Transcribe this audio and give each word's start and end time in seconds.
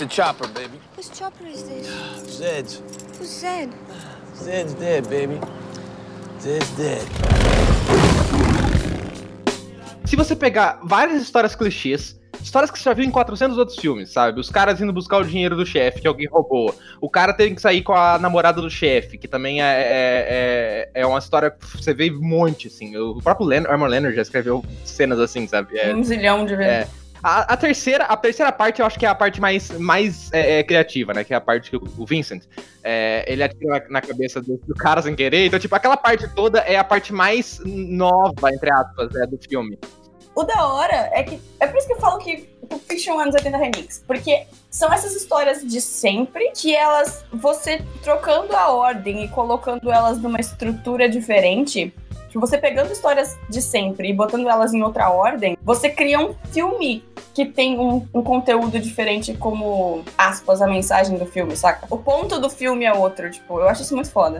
It's 0.00 0.18
a 0.18 0.22
chopper, 0.22 0.48
baby. 0.54 0.80
Whose 0.96 1.10
chopper 1.10 1.46
is 1.46 1.62
this? 1.62 1.86
Zed's. 2.26 2.82
Who's 3.18 3.28
Zed? 3.28 3.68
Zed's 4.34 4.72
dead, 4.72 5.06
baby. 5.10 5.38
Zed's 6.40 6.70
dead. 6.70 7.02
Se 10.06 10.16
você 10.16 10.34
pegar 10.34 10.80
várias 10.84 11.20
histórias 11.20 11.54
clichês, 11.54 12.18
histórias 12.42 12.70
que 12.70 12.78
você 12.78 12.84
já 12.84 12.94
viu 12.94 13.04
em 13.04 13.10
400 13.10 13.58
outros 13.58 13.78
filmes, 13.78 14.10
sabe? 14.10 14.40
Os 14.40 14.48
caras 14.48 14.80
indo 14.80 14.90
buscar 14.90 15.18
o 15.18 15.24
dinheiro 15.24 15.54
do 15.54 15.66
chefe 15.66 16.00
que 16.00 16.08
alguém 16.08 16.26
roubou. 16.28 16.74
O 16.98 17.10
cara 17.10 17.34
tem 17.34 17.54
que 17.54 17.60
sair 17.60 17.82
com 17.82 17.92
a 17.92 18.18
namorada 18.18 18.62
do 18.62 18.70
chefe, 18.70 19.18
que 19.18 19.28
também 19.28 19.62
é, 19.62 19.66
é, 19.66 20.90
é, 20.94 21.02
é 21.02 21.06
uma 21.06 21.18
história 21.18 21.50
que 21.50 21.76
você 21.76 21.92
vê 21.92 22.10
um 22.10 22.22
monte, 22.22 22.68
assim. 22.68 22.96
O 22.96 23.20
próprio 23.20 23.46
Leonard, 23.46 23.70
Armor 23.70 23.88
Leonard 23.90 24.16
já 24.16 24.22
escreveu 24.22 24.64
cenas 24.82 25.20
assim, 25.20 25.46
sabe? 25.46 25.76
É, 25.78 25.94
Um 25.94 26.02
zilhão 26.02 26.46
de 26.46 26.56
vezes. 26.56 26.88
é. 26.88 27.00
A, 27.22 27.52
a 27.52 27.56
terceira, 27.56 28.04
a 28.04 28.16
terceira 28.16 28.50
parte 28.50 28.80
eu 28.80 28.86
acho 28.86 28.98
que 28.98 29.04
é 29.04 29.08
a 29.08 29.14
parte 29.14 29.40
mais, 29.40 29.70
mais 29.78 30.32
é, 30.32 30.58
é, 30.58 30.62
criativa, 30.62 31.12
né? 31.12 31.22
Que 31.22 31.34
é 31.34 31.36
a 31.36 31.40
parte 31.40 31.70
que 31.70 31.76
o, 31.76 31.82
o 31.98 32.06
Vincent, 32.06 32.44
é, 32.82 33.24
ele 33.26 33.42
atira 33.42 33.86
na, 33.90 34.00
cabeça 34.00 34.40
do, 34.40 34.56
do 34.66 34.74
cara 34.74 35.02
sem 35.02 35.14
querer. 35.14 35.46
Então, 35.46 35.58
tipo, 35.58 35.74
aquela 35.74 35.96
parte 35.96 36.26
toda 36.34 36.60
é 36.60 36.76
a 36.76 36.84
parte 36.84 37.12
mais 37.12 37.60
nova, 37.64 38.52
entre 38.52 38.70
aspas, 38.70 39.12
né, 39.12 39.26
do 39.26 39.38
filme. 39.38 39.78
O 40.34 40.44
da 40.44 40.66
hora 40.66 41.10
é 41.12 41.22
que. 41.22 41.40
É 41.58 41.66
por 41.66 41.76
isso 41.76 41.86
que 41.86 41.92
eu 41.92 42.00
falo 42.00 42.18
que 42.18 42.48
o 42.70 42.78
Fiction 42.78 43.18
anos 43.18 43.34
80 43.34 43.56
Remix. 43.56 44.02
Porque 44.06 44.46
são 44.70 44.92
essas 44.92 45.14
histórias 45.14 45.62
de 45.62 45.80
sempre 45.80 46.52
que 46.52 46.74
elas. 46.74 47.24
Você 47.32 47.82
trocando 48.02 48.54
a 48.56 48.70
ordem 48.70 49.24
e 49.24 49.28
colocando 49.28 49.90
elas 49.90 50.18
numa 50.18 50.40
estrutura 50.40 51.08
diferente. 51.08 51.92
Você 52.38 52.58
pegando 52.58 52.92
histórias 52.92 53.38
de 53.48 53.60
sempre 53.60 54.10
e 54.10 54.12
botando 54.12 54.48
elas 54.48 54.72
em 54.72 54.82
outra 54.82 55.10
ordem, 55.10 55.56
você 55.62 55.88
cria 55.88 56.18
um 56.18 56.34
filme 56.50 57.04
que 57.34 57.46
tem 57.46 57.78
um, 57.78 58.06
um 58.12 58.22
conteúdo 58.22 58.78
diferente, 58.78 59.34
como, 59.34 60.04
aspas, 60.16 60.60
a 60.60 60.66
mensagem 60.66 61.16
do 61.16 61.26
filme, 61.26 61.56
saca? 61.56 61.86
O 61.90 61.98
ponto 61.98 62.38
do 62.40 62.50
filme 62.50 62.84
é 62.84 62.92
outro, 62.92 63.30
tipo, 63.30 63.60
eu 63.60 63.68
acho 63.68 63.82
isso 63.82 63.94
muito 63.94 64.10
foda. 64.10 64.38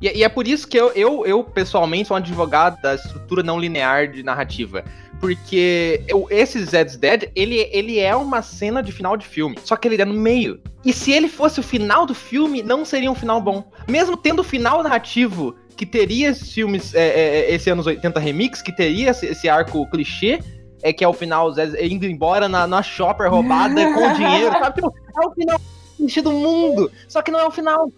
E, 0.00 0.18
e 0.18 0.24
é 0.24 0.28
por 0.28 0.46
isso 0.46 0.66
que 0.66 0.76
eu, 0.76 0.90
eu, 0.92 1.24
eu, 1.24 1.42
pessoalmente, 1.44 2.08
sou 2.08 2.16
um 2.16 2.18
advogado 2.18 2.80
da 2.82 2.94
estrutura 2.94 3.42
não 3.42 3.58
linear 3.58 4.08
de 4.08 4.22
narrativa. 4.22 4.84
Porque 5.20 6.02
eu, 6.06 6.26
esse 6.28 6.62
Zed's 6.64 6.96
Dead, 6.96 7.30
ele, 7.34 7.68
ele 7.72 7.98
é 7.98 8.14
uma 8.14 8.42
cena 8.42 8.82
de 8.82 8.92
final 8.92 9.16
de 9.16 9.26
filme. 9.26 9.56
Só 9.64 9.74
que 9.76 9.88
ele 9.88 10.00
é 10.00 10.04
no 10.04 10.12
meio. 10.12 10.60
E 10.84 10.92
se 10.92 11.12
ele 11.12 11.28
fosse 11.28 11.60
o 11.60 11.62
final 11.62 12.04
do 12.04 12.14
filme, 12.14 12.62
não 12.62 12.84
seria 12.84 13.10
um 13.10 13.14
final 13.14 13.40
bom. 13.40 13.64
Mesmo 13.88 14.18
tendo 14.18 14.40
o 14.40 14.44
final 14.44 14.82
narrativo 14.82 15.56
que 15.76 15.86
teria 15.86 16.28
esses 16.30 16.52
filmes, 16.52 16.94
é, 16.94 17.08
é, 17.08 17.54
esse 17.54 17.68
anos 17.70 17.86
80 17.86 18.18
remix, 18.20 18.62
que 18.62 18.74
teria 18.74 19.10
esse, 19.10 19.26
esse 19.26 19.48
arco 19.48 19.88
clichê, 19.90 20.40
é 20.82 20.92
que 20.92 21.02
é 21.02 21.08
o 21.08 21.12
final, 21.12 21.50
Zé 21.52 21.86
indo 21.86 22.06
embora 22.06 22.48
na, 22.48 22.66
na 22.66 22.82
shopper 22.82 23.30
roubada 23.30 23.74
com 23.94 24.12
dinheiro, 24.12 24.52
sabe? 24.52 24.74
Tipo, 24.74 24.94
é 25.22 25.26
o 25.26 25.30
final 25.32 25.60
clichê 25.96 26.20
do 26.20 26.32
mundo. 26.32 26.90
Só 27.08 27.22
que 27.22 27.30
não 27.30 27.40
é 27.40 27.46
o 27.46 27.50
final. 27.50 27.90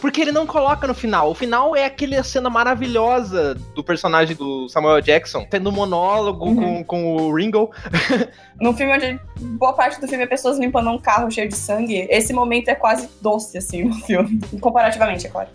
Porque 0.00 0.20
ele 0.20 0.32
não 0.32 0.46
coloca 0.46 0.86
no 0.86 0.94
final. 0.94 1.30
O 1.30 1.34
final 1.34 1.76
é 1.76 1.84
aquela 1.84 2.22
cena 2.24 2.50
maravilhosa 2.50 3.54
do 3.74 3.84
personagem 3.84 4.34
do 4.34 4.68
Samuel 4.68 5.00
Jackson, 5.00 5.46
tendo 5.48 5.68
um 5.68 5.72
monólogo 5.72 6.46
Uhum. 6.46 6.82
com, 6.82 6.84
com 6.84 7.16
o 7.16 7.34
Ringo. 7.34 7.70
No 8.60 8.72
filme 8.74 8.92
onde 8.92 9.20
boa 9.58 9.72
parte 9.72 10.00
do 10.00 10.06
filme 10.06 10.22
é 10.22 10.26
pessoas 10.26 10.56
limpando 10.56 10.88
um 10.88 10.98
carro 10.98 11.28
cheio 11.30 11.48
de 11.48 11.56
sangue, 11.56 12.06
esse 12.08 12.32
momento 12.32 12.68
é 12.68 12.76
quase 12.76 13.08
doce, 13.20 13.58
assim, 13.58 13.84
no 13.84 13.94
filme. 13.94 14.40
Comparativamente, 14.60 15.26
é 15.26 15.30
claro. 15.30 15.48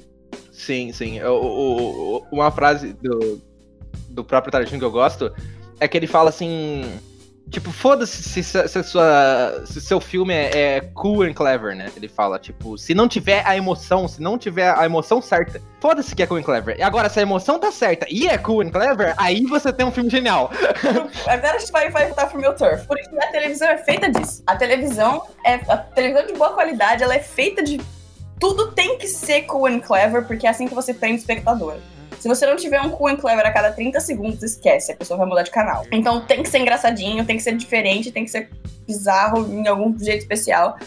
Sim, 0.57 0.91
sim. 0.91 1.21
O- 1.21 1.31
o- 1.33 2.17
o- 2.17 2.25
uma 2.31 2.49
frase 2.49 2.93
do, 2.93 3.39
do 4.09 4.23
próprio 4.23 4.51
Tarantino 4.51 4.79
que 4.79 4.85
eu 4.85 4.91
gosto 4.91 5.31
é 5.79 5.87
que 5.87 5.95
ele 5.95 6.07
fala 6.07 6.29
assim. 6.29 6.83
Tipo, 7.49 7.71
foda-se 7.71 8.21
se, 8.23 8.43
se, 8.43 8.67
se, 8.67 8.83
se 9.67 9.81
seu 9.81 10.01
filme 10.01 10.33
é, 10.33 10.49
é 10.77 10.81
cool 10.93 11.21
and 11.21 11.31
clever, 11.33 11.73
né? 11.77 11.89
Ele 11.95 12.09
fala, 12.09 12.37
tipo, 12.37 12.77
se 12.77 12.93
não 12.93 13.07
tiver 13.07 13.41
a 13.47 13.55
emoção, 13.55 14.05
se 14.05 14.21
não 14.21 14.37
tiver 14.37 14.69
a 14.77 14.83
emoção 14.83 15.21
certa, 15.21 15.61
foda-se 15.79 16.13
que 16.13 16.21
é 16.23 16.27
cool 16.27 16.39
and 16.39 16.43
clever. 16.43 16.77
E 16.77 16.81
agora, 16.81 17.07
se 17.07 17.19
a 17.19 17.21
emoção 17.21 17.57
tá 17.57 17.71
certa 17.71 18.05
e 18.09 18.27
é 18.27 18.37
cool 18.37 18.59
and 18.61 18.69
clever, 18.71 19.13
aí 19.15 19.45
você 19.45 19.71
tem 19.71 19.85
um 19.85 19.91
filme 19.93 20.09
genial. 20.09 20.51
Agora 21.25 21.55
a 21.55 21.59
gente 21.59 21.71
vai, 21.71 21.89
vai 21.89 22.07
voltar 22.07 22.25
pro 22.27 22.37
meu 22.41 22.53
turf. 22.53 22.85
Por 22.85 22.99
isso 22.99 23.09
a 23.17 23.27
televisão 23.27 23.69
é 23.69 23.77
feita 23.77 24.09
disso. 24.11 24.43
A 24.45 24.55
televisão 24.57 25.21
é. 25.45 25.53
A 25.71 25.77
televisão 25.77 26.25
de 26.27 26.33
boa 26.33 26.51
qualidade, 26.51 27.01
ela 27.03 27.15
é 27.15 27.19
feita 27.19 27.63
de. 27.63 27.79
Tudo 28.39 28.71
tem 28.71 28.97
que 28.97 29.07
ser 29.07 29.43
cool 29.43 29.65
and 29.67 29.79
clever, 29.79 30.25
porque 30.25 30.45
é 30.45 30.49
assim 30.49 30.67
que 30.67 30.75
você 30.75 30.93
prende 30.93 31.15
o 31.15 31.19
espectador. 31.19 31.75
Se 32.19 32.27
você 32.27 32.45
não 32.45 32.55
tiver 32.55 32.81
um 32.81 32.89
cool 32.89 33.07
and 33.09 33.17
clever 33.17 33.45
a 33.45 33.51
cada 33.51 33.71
30 33.71 33.99
segundos, 33.99 34.41
esquece, 34.43 34.91
a 34.91 34.95
pessoa 34.95 35.17
vai 35.17 35.27
mudar 35.27 35.43
de 35.43 35.51
canal. 35.51 35.85
Então 35.91 36.25
tem 36.25 36.41
que 36.43 36.49
ser 36.49 36.59
engraçadinho, 36.59 37.25
tem 37.25 37.37
que 37.37 37.43
ser 37.43 37.55
diferente, 37.55 38.11
tem 38.11 38.25
que 38.25 38.31
ser 38.31 38.49
bizarro 38.87 39.45
em 39.51 39.67
algum 39.67 39.97
jeito 39.99 40.21
especial. 40.21 40.77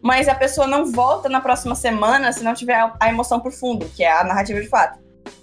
Mas 0.00 0.28
a 0.28 0.34
pessoa 0.34 0.66
não 0.66 0.86
volta 0.92 1.28
na 1.28 1.40
próxima 1.40 1.74
semana 1.74 2.30
se 2.32 2.44
não 2.44 2.54
tiver 2.54 2.74
a- 3.00 3.08
emoção 3.08 3.40
por 3.40 3.50
fundo, 3.52 3.86
que 3.96 4.04
é 4.04 4.12
a 4.12 4.22
narrativa 4.22 4.60
de 4.60 4.68
fato. 4.68 4.98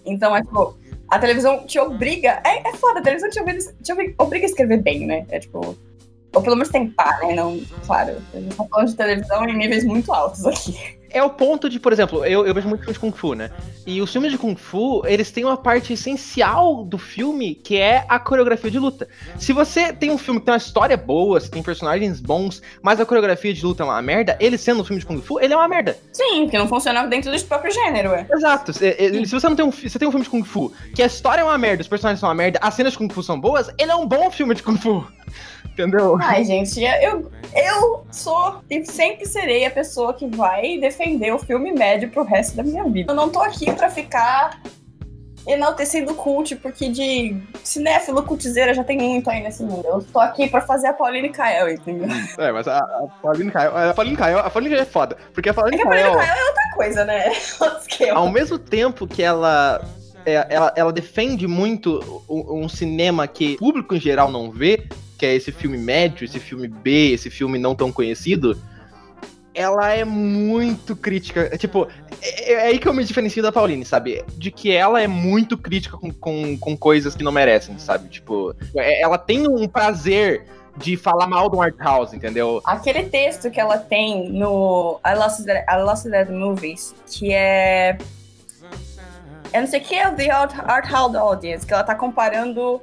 Então 0.06 0.36
é 0.36 0.42
tipo, 0.42 0.78
a 1.10 1.20
televisão 1.20 1.66
te 1.66 1.78
obriga. 1.80 2.42
É, 2.46 2.70
é 2.70 2.74
foda, 2.76 3.00
a 3.00 3.04
televisão 3.04 3.30
te 3.30 3.40
obriga, 3.42 3.60
te 3.82 3.92
obriga 4.18 4.46
a 4.46 4.50
escrever 4.50 4.82
bem, 4.82 5.06
né? 5.06 5.26
É 5.30 5.40
tipo. 5.40 5.78
Ou 6.36 6.42
pelo 6.42 6.56
menos 6.56 6.70
tentar, 6.72 7.20
né? 7.20 7.34
Não, 7.36 7.60
claro, 7.86 8.16
a 8.34 8.38
gente 8.40 8.56
tá 8.56 8.64
falando 8.66 8.88
de 8.88 8.96
televisão 8.96 9.48
em 9.48 9.56
níveis 9.58 9.84
muito 9.84 10.12
altos 10.14 10.46
aqui. 10.48 10.98
É 11.14 11.24
o 11.24 11.30
ponto 11.30 11.70
de, 11.70 11.80
por 11.80 11.94
exemplo, 11.94 12.26
eu, 12.26 12.46
eu 12.46 12.54
vejo 12.54 12.68
muito 12.68 12.82
filme 12.82 12.94
de 12.94 13.00
Kung 13.00 13.12
Fu, 13.12 13.34
né? 13.34 13.52
E 13.86 14.02
os 14.02 14.12
filmes 14.12 14.32
de 14.32 14.38
Kung 14.38 14.56
Fu, 14.56 15.04
eles 15.06 15.32
têm 15.32 15.46
uma 15.46 15.56
parte 15.56 15.94
essencial 15.94 16.84
do 16.84 16.98
filme, 16.98 17.54
que 17.54 17.78
é 17.78 18.04
a 18.10 18.18
coreografia 18.20 18.72
de 18.72 18.80
luta. 18.80 19.08
Se 19.38 19.54
você 19.54 19.94
tem 19.94 20.10
um 20.10 20.18
filme 20.18 20.40
que 20.40 20.46
tem 20.48 20.54
uma 20.54 20.58
história 20.58 20.98
boa, 20.98 21.40
se 21.40 21.52
tem 21.52 21.62
personagens 21.62 22.20
bons, 22.20 22.62
mas 22.82 23.00
a 23.00 23.06
coreografia 23.06 23.54
de 23.54 23.64
luta 23.64 23.84
é 23.84 23.86
uma 23.86 24.02
merda, 24.02 24.36
ele 24.40 24.58
sendo 24.58 24.82
um 24.82 24.84
filme 24.84 25.00
de 25.00 25.06
Kung 25.06 25.22
Fu, 25.22 25.40
ele 25.40 25.54
é 25.54 25.56
uma 25.56 25.68
merda. 25.68 25.98
Sim, 26.12 26.44
porque 26.44 26.58
não 26.58 26.68
funciona 26.68 27.06
dentro 27.06 27.32
do 27.32 27.44
próprio 27.44 27.72
gênero, 27.72 28.12
é. 28.12 28.26
Exato. 28.32 28.74
Se, 28.74 28.88
eh, 28.88 29.26
se 29.26 29.32
você 29.32 29.48
não 29.48 29.56
tem 29.56 29.66
um, 29.66 29.72
você 29.72 30.00
tem 30.00 30.08
um 30.08 30.12
filme 30.12 30.24
de 30.24 30.30
Kung 30.30 30.44
Fu, 30.44 30.74
que 30.96 31.04
a 31.04 31.06
história 31.06 31.42
é 31.42 31.44
uma 31.44 31.58
merda, 31.58 31.82
os 31.82 31.88
personagens 31.88 32.20
são 32.20 32.30
uma 32.30 32.36
merda, 32.36 32.60
as 32.62 32.74
cenas 32.74 32.94
de 32.94 32.98
Kung 32.98 33.10
Fu 33.10 33.22
são 33.22 33.40
boas, 33.40 33.70
ele 33.78 33.92
é 33.92 33.96
um 33.96 34.08
bom 34.08 34.32
filme 34.32 34.56
de 34.56 34.64
Kung 34.64 34.78
Fu. 34.78 35.06
Entendeu? 35.66 36.18
Ai, 36.22 36.44
gente, 36.46 36.84
eu, 36.84 37.32
eu 37.56 38.06
sou 38.12 38.62
e 38.70 38.86
sempre 38.86 39.26
serei 39.26 39.66
a 39.66 39.72
pessoa 39.72 40.14
que 40.14 40.28
vai 40.28 40.78
defender 40.78 41.34
o 41.34 41.40
filme 41.40 41.72
médio 41.72 42.10
pro 42.10 42.24
resto 42.24 42.56
da 42.56 42.64
minha 42.64 42.84
vida. 42.84 43.12
Eu 43.12 43.16
não 43.16 43.30
tô 43.30 43.40
aqui 43.42 43.72
pra 43.74 43.90
ficar 43.90 44.62
enaltecendo 45.46 46.14
cult, 46.14 46.56
porque 46.58 46.90
de 46.90 47.36
cinéfilo 47.64 48.24
cultizeira 48.24 48.74
já 48.74 48.84
tem 48.84 48.98
muito 48.98 49.30
aí 49.30 49.42
nesse 49.42 49.64
mundo. 49.64 49.86
Eu 49.86 50.02
tô 50.02 50.20
aqui 50.20 50.48
pra 50.48 50.62
fazer 50.62 50.88
a 50.88 50.94
Pauline 50.94 51.30
Kael, 51.30 51.70
entendeu? 51.70 52.08
É, 52.38 52.52
mas 52.52 52.68
a, 52.68 52.78
a 52.78 53.08
Pauline 53.22 53.52
Kael, 53.52 53.78
a 53.78 53.94
Pauline 53.94 54.16
Kael, 54.16 54.40
a 54.40 54.50
Pauline 54.50 54.70
Kael 54.72 54.82
é 54.82 54.86
foda, 54.86 55.18
porque 55.34 55.50
a 55.50 55.52
É 55.52 55.56
Pauline 55.56 55.78
que 55.78 55.84
a 55.84 55.86
Pauline 55.86 56.04
Kael... 56.04 56.18
Kael 56.18 56.36
é 56.36 56.48
outra 56.48 56.72
coisa, 56.74 57.06
né? 57.06 57.32
Ao 58.14 58.30
mesmo 58.32 58.58
tempo 58.58 59.06
que 59.06 59.22
ela, 59.22 59.82
é, 60.26 60.48
ela, 60.50 60.74
ela 60.76 60.94
defende 60.94 61.46
muito 61.48 62.24
um 62.30 62.70
cinema 62.70 63.28
que 63.28 63.56
o 63.56 63.58
público 63.58 63.96
em 63.96 64.00
geral 64.00 64.32
não 64.32 64.50
vê, 64.50 64.88
que 65.24 65.28
é 65.28 65.36
esse 65.36 65.54
filme 65.54 65.78
médio, 65.78 66.26
esse 66.26 66.38
filme 66.38 66.68
B, 66.68 67.14
esse 67.14 67.30
filme 67.30 67.58
não 67.58 67.74
tão 67.74 67.94
conhecido, 67.94 68.62
ela 69.56 69.94
é 69.94 70.04
muito 70.04 70.98
crítica. 70.98 71.48
é, 71.50 71.58
Tipo, 71.58 71.88
é, 72.22 72.52
é 72.52 72.62
aí 72.64 72.78
que 72.78 72.86
eu 72.86 72.94
me 72.94 73.06
diferencio 73.06 73.42
da 73.42 73.50
Pauline, 73.50 73.86
sabe? 73.86 74.22
De 74.36 74.52
que 74.52 74.70
ela 74.74 75.02
é 75.02 75.08
muito 75.08 75.58
crítica 75.58 75.96
com, 75.96 76.12
com, 76.12 76.58
com 76.58 76.76
coisas 76.76 77.16
que 77.16 77.24
não 77.24 77.32
merecem, 77.32 77.80
sabe? 77.80 78.10
Tipo, 78.10 78.54
é- 78.76 79.02
ela 79.02 79.18
tem 79.18 79.48
um 79.48 79.66
prazer 79.66 80.46
de 80.76 80.98
falar 80.98 81.26
mal 81.26 81.50
do 81.50 81.62
art 81.62 81.78
house, 81.80 82.14
entendeu? 82.14 82.62
Aquele 82.66 83.04
texto 83.04 83.50
que 83.50 83.62
ela 83.62 83.78
tem 83.78 84.30
no 84.30 85.00
I 85.08 85.16
Lost 85.16 85.46
That, 85.46 85.66
I 85.72 85.84
Lost 85.84 86.04
That 86.04 86.30
Movies, 86.34 86.94
que 87.06 87.32
é. 87.32 87.98
Eu 89.54 89.62
não 89.62 89.68
sei 89.68 89.80
o 89.80 89.84
que 89.84 89.96
é 89.96 90.10
o 90.10 90.16
The 90.16 90.32
Art 90.32 90.92
House 90.92 91.16
Audience, 91.16 91.66
que 91.66 91.74
ela 91.74 91.84
tá 91.84 91.96
comparando 91.96 92.82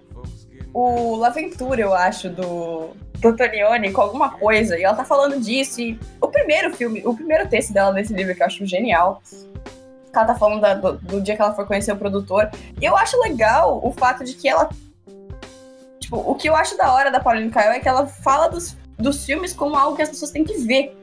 o 0.72 1.17
L'Aventura, 1.17 1.81
eu 1.81 1.94
acho, 1.94 2.28
do, 2.31 2.90
Antonioni 3.25 3.93
com 3.93 4.00
alguma 4.00 4.31
coisa, 4.31 4.78
e 4.78 4.82
ela 4.82 4.96
tá 4.96 5.05
falando 5.05 5.38
disso. 5.40 5.81
E 5.81 5.99
o 6.20 6.28
primeiro 6.28 6.75
filme, 6.75 7.02
o 7.05 7.14
primeiro 7.14 7.49
texto 7.49 7.72
dela 7.72 7.93
nesse 7.93 8.12
livro 8.12 8.34
que 8.34 8.43
eu 8.43 8.46
acho 8.46 8.64
genial. 8.67 9.22
Ela 10.12 10.25
tá 10.25 10.34
falando 10.34 10.61
da- 10.61 10.75
do, 10.75 10.93
do 10.94 11.20
dia 11.20 11.37
que 11.37 11.43
ela 11.43 11.55
foi 11.55 11.67
conhecer 11.67 11.93
o 11.93 11.96
produtor. 11.96 12.50
E 12.81 12.84
eu 12.84 12.96
acho 12.96 13.20
legal 13.20 13.81
o 13.82 13.93
fato 13.93 14.25
de 14.25 14.34
que 14.34 14.49
ela. 14.49 14.69
Tipo, 16.00 16.17
o 16.17 16.34
que 16.34 16.49
eu 16.49 16.56
acho 16.56 16.76
da 16.76 16.93
hora 16.93 17.11
da 17.11 17.20
Pauline 17.20 17.50
Kael 17.50 17.73
é 17.73 17.81
que 17.81 17.88
ela 17.88 18.06
fala 18.06 18.49
dos 18.49 18.76
dos 19.00 19.25
filmes 19.25 19.52
como 19.52 19.76
algo 19.76 19.96
que 19.96 20.02
as 20.02 20.11
pessoas 20.11 20.31
têm 20.31 20.44
que 20.44 20.58
ver. 20.58 20.96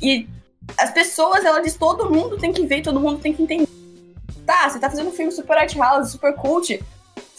E 0.00 0.26
as 0.78 0.90
pessoas, 0.90 1.44
ela 1.44 1.60
diz, 1.60 1.74
todo 1.76 2.10
mundo 2.10 2.38
tem 2.38 2.52
que 2.52 2.66
ver, 2.66 2.82
todo 2.82 2.98
mundo 3.00 3.20
tem 3.20 3.32
que 3.32 3.42
entender. 3.42 3.68
Tá, 4.46 4.68
você 4.68 4.78
tá 4.78 4.90
fazendo 4.90 5.08
um 5.08 5.12
filme 5.12 5.30
super 5.30 5.56
art 5.56 5.74
house, 5.76 6.10
super 6.10 6.34
cult. 6.34 6.82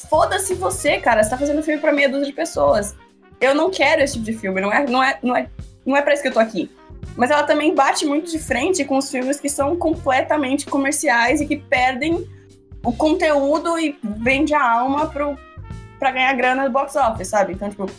Foda-se 0.09 0.53
você, 0.53 0.97
cara, 0.99 1.23
você 1.23 1.29
tá 1.29 1.37
fazendo 1.37 1.63
filme 1.63 1.79
pra 1.79 1.91
meia 1.91 2.09
dúzia 2.09 2.27
de 2.27 2.33
pessoas. 2.33 2.95
Eu 3.39 3.55
não 3.55 3.69
quero 3.69 4.01
esse 4.01 4.13
tipo 4.13 4.25
de 4.25 4.33
filme, 4.33 4.61
não 4.61 4.71
é, 4.71 4.85
não 4.85 5.03
é, 5.03 5.19
não 5.23 5.35
é, 5.35 5.49
não 5.85 5.97
é 5.97 6.01
pra 6.01 6.13
isso 6.13 6.21
que 6.21 6.29
eu 6.29 6.33
tô 6.33 6.39
aqui. 6.39 6.69
Mas 7.15 7.31
ela 7.31 7.43
também 7.43 7.73
bate 7.73 8.05
muito 8.05 8.29
de 8.29 8.39
frente 8.39 8.83
com 8.83 8.97
os 8.97 9.09
filmes 9.09 9.39
que 9.39 9.49
são 9.49 9.75
completamente 9.77 10.65
comerciais 10.65 11.39
e 11.39 11.45
que 11.45 11.57
perdem 11.57 12.27
o 12.83 12.91
conteúdo 12.91 13.79
e 13.79 13.97
vende 14.03 14.53
a 14.53 14.61
alma 14.79 15.07
pro, 15.07 15.37
pra 15.97 16.11
ganhar 16.11 16.33
grana 16.33 16.65
no 16.65 16.69
box 16.69 16.95
office, 16.95 17.27
sabe? 17.27 17.53
Então, 17.53 17.69
tipo, 17.69 17.89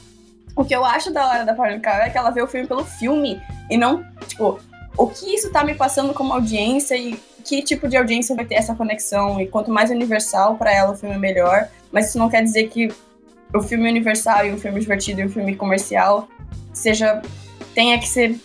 O 0.56 0.64
que 0.64 0.74
eu 0.74 0.84
acho 0.86 1.12
da 1.12 1.26
hora 1.28 1.44
da 1.44 1.54
Pauline 1.54 1.80
Kael 1.80 2.04
é 2.04 2.10
que 2.10 2.16
ela 2.16 2.30
vê 2.30 2.40
o 2.40 2.46
filme 2.46 2.66
pelo 2.66 2.82
filme 2.82 3.40
e 3.70 3.76
não, 3.76 4.02
tipo, 4.26 4.58
o 4.96 5.06
que 5.08 5.34
isso 5.34 5.50
tá 5.50 5.62
me 5.64 5.74
passando 5.74 6.14
como 6.14 6.32
audiência 6.32 6.96
e 6.96 7.18
que 7.44 7.62
tipo 7.62 7.88
de 7.88 7.96
audiência 7.96 8.34
vai 8.34 8.44
ter 8.44 8.56
essa 8.56 8.74
conexão. 8.74 9.40
E 9.40 9.46
quanto 9.46 9.70
mais 9.70 9.90
universal 9.90 10.56
para 10.56 10.74
ela 10.74 10.92
o 10.92 10.96
filme, 10.96 11.18
melhor. 11.18 11.68
Mas 11.92 12.08
isso 12.08 12.18
não 12.18 12.28
quer 12.28 12.42
dizer 12.42 12.68
que 12.68 12.88
o 13.54 13.62
filme 13.62 13.88
universal 13.88 14.46
e 14.46 14.52
o 14.52 14.58
filme 14.58 14.80
divertido 14.80 15.20
e 15.20 15.26
o 15.26 15.30
filme 15.30 15.54
comercial 15.54 16.28
seja. 16.72 17.22
tenha 17.74 17.98
que 17.98 18.08
ser. 18.08 18.38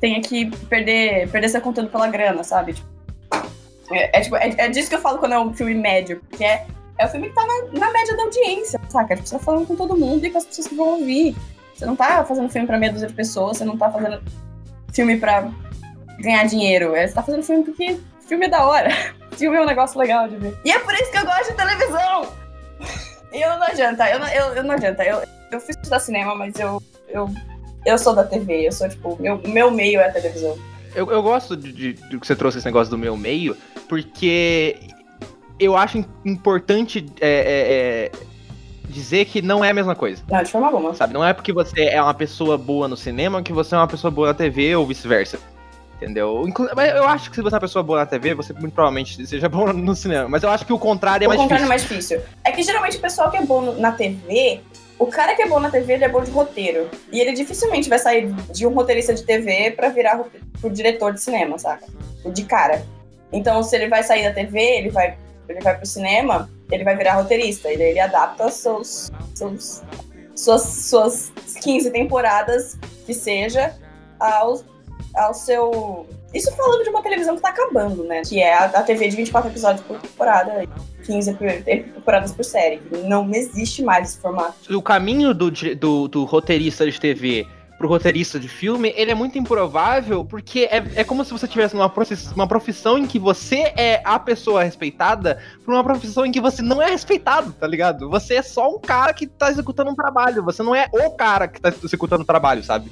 tenha 0.00 0.20
que 0.20 0.46
perder, 0.66 1.30
perder 1.30 1.48
seu 1.48 1.60
conteúdo 1.60 1.90
pela 1.90 2.08
grana, 2.08 2.42
sabe? 2.42 2.74
Tipo, 2.74 2.88
é, 3.92 4.18
é, 4.18 4.20
tipo, 4.20 4.36
é, 4.36 4.54
é 4.58 4.68
disso 4.68 4.88
que 4.88 4.96
eu 4.96 5.00
falo 5.00 5.18
quando 5.18 5.32
é 5.32 5.38
um 5.38 5.54
filme 5.54 5.74
médio, 5.74 6.20
porque 6.28 6.44
é, 6.44 6.66
é 6.98 7.06
o 7.06 7.08
filme 7.08 7.28
que 7.28 7.34
tá 7.34 7.46
na, 7.46 7.78
na 7.78 7.92
média 7.92 8.16
da 8.16 8.24
audiência, 8.24 8.80
saca? 8.88 9.14
Tipo, 9.14 9.28
você 9.28 9.38
tá 9.38 9.44
falando 9.44 9.66
com 9.66 9.76
todo 9.76 9.96
mundo 9.96 10.24
e 10.26 10.30
com 10.30 10.38
as 10.38 10.46
pessoas 10.46 10.66
que 10.66 10.74
vão 10.74 11.00
ouvir. 11.00 11.36
Você 11.74 11.84
não 11.84 11.94
tá 11.94 12.24
fazendo 12.24 12.48
filme 12.48 12.66
pra 12.66 12.78
meia 12.78 12.90
dúzia 12.90 13.06
de 13.06 13.14
pessoas, 13.14 13.58
você 13.58 13.64
não 13.64 13.76
tá 13.76 13.90
fazendo 13.90 14.20
filme 14.96 15.18
pra 15.18 15.48
ganhar 16.18 16.44
dinheiro. 16.44 16.90
Você 16.90 17.12
tá 17.12 17.22
fazendo 17.22 17.42
filme 17.44 17.64
porque 17.64 17.98
filme 18.26 18.46
é 18.46 18.48
da 18.48 18.66
hora. 18.66 18.90
Filme 19.36 19.54
é 19.54 19.60
um 19.60 19.66
negócio 19.66 19.98
legal 20.00 20.26
de 20.26 20.36
ver. 20.36 20.56
E 20.64 20.70
é 20.70 20.78
por 20.78 20.94
isso 20.94 21.10
que 21.10 21.18
eu 21.18 21.26
gosto 21.26 21.50
de 21.50 21.56
televisão! 21.56 22.32
Eu 23.32 23.50
não 23.58 23.64
adianta, 23.64 24.08
eu 24.08 24.18
não, 24.18 24.28
eu, 24.28 24.44
eu 24.54 24.62
não 24.62 24.74
adianta. 24.76 25.04
Eu, 25.04 25.22
eu 25.50 25.60
fiz 25.60 25.76
estudar 25.76 25.98
cinema, 25.98 26.34
mas 26.34 26.58
eu, 26.58 26.82
eu, 27.06 27.28
eu 27.84 27.98
sou 27.98 28.14
da 28.14 28.24
TV. 28.24 28.66
Eu 28.66 28.72
sou, 28.72 28.88
tipo, 28.88 29.20
meu, 29.20 29.38
meu 29.46 29.70
meio 29.70 30.00
é 30.00 30.08
a 30.08 30.12
televisão. 30.12 30.56
Eu, 30.94 31.10
eu 31.10 31.22
gosto 31.22 31.54
de, 31.54 31.70
de, 31.70 31.92
de 31.92 32.18
que 32.18 32.26
você 32.26 32.34
trouxe 32.34 32.56
esse 32.56 32.66
negócio 32.66 32.90
do 32.90 32.96
meu 32.96 33.14
meio, 33.14 33.54
porque 33.90 34.78
eu 35.58 35.76
acho 35.76 36.02
importante 36.24 37.04
é, 37.20 37.28
é, 37.28 38.12
é, 38.22 38.25
dizer 38.88 39.26
que 39.26 39.42
não 39.42 39.64
é 39.64 39.70
a 39.70 39.74
mesma 39.74 39.94
coisa. 39.94 40.22
Não, 40.30 40.42
de 40.42 40.50
forma 40.50 40.66
alguma. 40.68 40.94
Sabe? 40.94 41.14
Não 41.14 41.24
é 41.24 41.32
porque 41.32 41.52
você 41.52 41.84
é 41.84 42.02
uma 42.02 42.14
pessoa 42.14 42.56
boa 42.56 42.88
no 42.88 42.96
cinema 42.96 43.42
que 43.42 43.52
você 43.52 43.74
é 43.74 43.78
uma 43.78 43.88
pessoa 43.88 44.10
boa 44.10 44.28
na 44.28 44.34
TV 44.34 44.74
ou 44.76 44.86
vice-versa. 44.86 45.38
Entendeu? 45.96 46.46
Inclu 46.46 46.68
mas 46.76 46.94
eu 46.94 47.08
acho 47.08 47.30
que 47.30 47.36
se 47.36 47.42
você 47.42 47.54
é 47.54 47.56
uma 47.56 47.60
pessoa 47.60 47.82
boa 47.82 48.00
na 48.00 48.06
TV, 48.06 48.34
você 48.34 48.52
muito 48.52 48.74
provavelmente 48.74 49.26
seja 49.26 49.48
bom 49.48 49.72
no 49.72 49.94
cinema. 49.94 50.28
Mas 50.28 50.42
eu 50.42 50.50
acho 50.50 50.66
que 50.66 50.72
o 50.72 50.78
contrário 50.78 51.24
é 51.24 51.26
o 51.26 51.30
mais 51.30 51.40
contrário 51.40 51.66
difícil. 51.66 51.66
é 51.66 51.68
mais 51.68 51.82
difícil. 51.82 52.20
É 52.44 52.52
que 52.52 52.62
geralmente 52.62 52.98
o 52.98 53.00
pessoal 53.00 53.30
que 53.30 53.38
é 53.38 53.42
bom 53.42 53.74
na 53.78 53.92
TV, 53.92 54.60
o 54.98 55.06
cara 55.06 55.34
que 55.34 55.42
é 55.42 55.48
bom 55.48 55.58
na 55.58 55.70
TV, 55.70 55.94
ele 55.94 56.04
é 56.04 56.08
bom 56.08 56.22
de 56.22 56.30
roteiro. 56.30 56.88
E 57.10 57.18
ele 57.18 57.32
dificilmente 57.32 57.88
vai 57.88 57.98
sair 57.98 58.30
de 58.52 58.66
um 58.66 58.74
roteirista 58.74 59.14
de 59.14 59.22
TV 59.22 59.70
pra 59.70 59.88
virar 59.88 60.22
pro 60.60 60.70
diretor 60.70 61.14
de 61.14 61.22
cinema, 61.22 61.58
saca? 61.58 61.86
De 62.26 62.44
cara. 62.44 62.84
Então, 63.32 63.62
se 63.62 63.74
ele 63.74 63.88
vai 63.88 64.02
sair 64.02 64.24
da 64.24 64.32
TV, 64.32 64.58
ele 64.58 64.90
vai, 64.90 65.16
ele 65.48 65.60
vai 65.60 65.76
pro 65.76 65.86
cinema, 65.86 66.50
ele 66.70 66.84
vai 66.84 66.96
virar 66.96 67.14
roteirista. 67.14 67.72
E 67.72 67.76
daí 67.78 67.90
ele 67.90 68.00
adapta 68.00 68.50
seus, 68.50 69.10
seus, 69.34 69.82
suas, 70.34 70.62
suas 70.62 71.32
15 71.62 71.90
temporadas, 71.90 72.78
que 73.04 73.14
seja, 73.14 73.74
ao, 74.18 74.62
ao 75.14 75.34
seu. 75.34 76.06
Isso 76.34 76.54
falando 76.54 76.82
de 76.84 76.90
uma 76.90 77.02
televisão 77.02 77.36
que 77.36 77.42
tá 77.42 77.48
acabando, 77.48 78.04
né? 78.04 78.22
Que 78.22 78.40
é 78.42 78.52
a, 78.52 78.64
a 78.64 78.82
TV 78.82 79.08
de 79.08 79.16
24 79.16 79.50
episódios 79.50 79.86
por 79.86 79.98
temporada, 79.98 80.64
e 80.64 80.68
15 81.04 81.34
por- 81.34 81.62
temporadas 81.62 82.32
por 82.32 82.44
série. 82.44 82.82
Não 83.04 83.30
existe 83.32 83.82
mais 83.82 84.10
esse 84.10 84.18
formato. 84.18 84.54
o 84.76 84.82
caminho 84.82 85.32
do, 85.32 85.50
do, 85.50 86.08
do 86.08 86.24
roteirista 86.24 86.90
de 86.90 87.00
TV 87.00 87.46
pro 87.78 87.88
roteirista 87.88 88.40
de 88.40 88.48
filme, 88.48 88.92
ele 88.96 89.10
é 89.10 89.14
muito 89.14 89.38
improvável, 89.38 90.24
porque 90.24 90.68
é, 90.70 90.82
é 90.96 91.04
como 91.04 91.24
se 91.24 91.32
você 91.32 91.46
tivesse 91.46 91.74
uma, 91.74 91.92
uma 92.34 92.46
profissão 92.46 92.96
em 92.96 93.06
que 93.06 93.18
você 93.18 93.72
é 93.76 94.00
a 94.04 94.18
pessoa 94.18 94.62
respeitada 94.62 95.38
pra 95.64 95.74
uma 95.74 95.84
profissão 95.84 96.24
em 96.24 96.32
que 96.32 96.40
você 96.40 96.62
não 96.62 96.80
é 96.80 96.90
respeitado, 96.90 97.52
tá 97.52 97.66
ligado? 97.66 98.08
Você 98.08 98.36
é 98.36 98.42
só 98.42 98.74
um 98.74 98.80
cara 98.80 99.12
que 99.12 99.26
tá 99.26 99.50
executando 99.50 99.90
um 99.90 99.94
trabalho, 99.94 100.42
você 100.42 100.62
não 100.62 100.74
é 100.74 100.88
o 100.92 101.10
cara 101.10 101.46
que 101.46 101.60
tá 101.60 101.68
executando 101.68 102.22
o 102.22 102.26
trabalho, 102.26 102.62
sabe? 102.64 102.90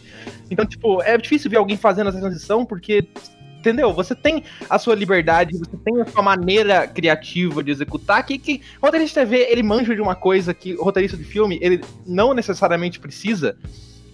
Então, 0.51 0.67
tipo, 0.67 1.03
é 1.03 1.17
difícil 1.17 1.51
ver 1.51 1.57
alguém 1.57 1.77
fazendo 1.77 2.09
essa 2.09 2.21
transição, 2.21 2.65
porque 2.65 3.09
Entendeu? 3.65 3.95
Você 3.95 4.15
tem 4.15 4.45
a 4.69 4.79
sua 4.79 4.95
liberdade, 4.95 5.57
você 5.57 5.75
tem 5.79 5.99
a 5.99 6.05
sua 6.05 6.23
maneira 6.23 6.87
criativa 6.87 7.65
de 7.65 7.71
executar, 7.71 8.23
que, 8.27 8.37
que 8.39 8.61
roteirista 8.79 9.25
de 9.25 9.31
TV, 9.31 9.51
ele 9.51 9.63
manja 9.63 9.95
de 9.95 10.03
uma 10.03 10.15
coisa 10.15 10.53
que 10.53 10.75
roteirista 10.75 11.17
de 11.17 11.25
filme, 11.25 11.59
ele 11.63 11.81
não 12.07 12.35
necessariamente 12.35 13.01
precisa 13.01 13.57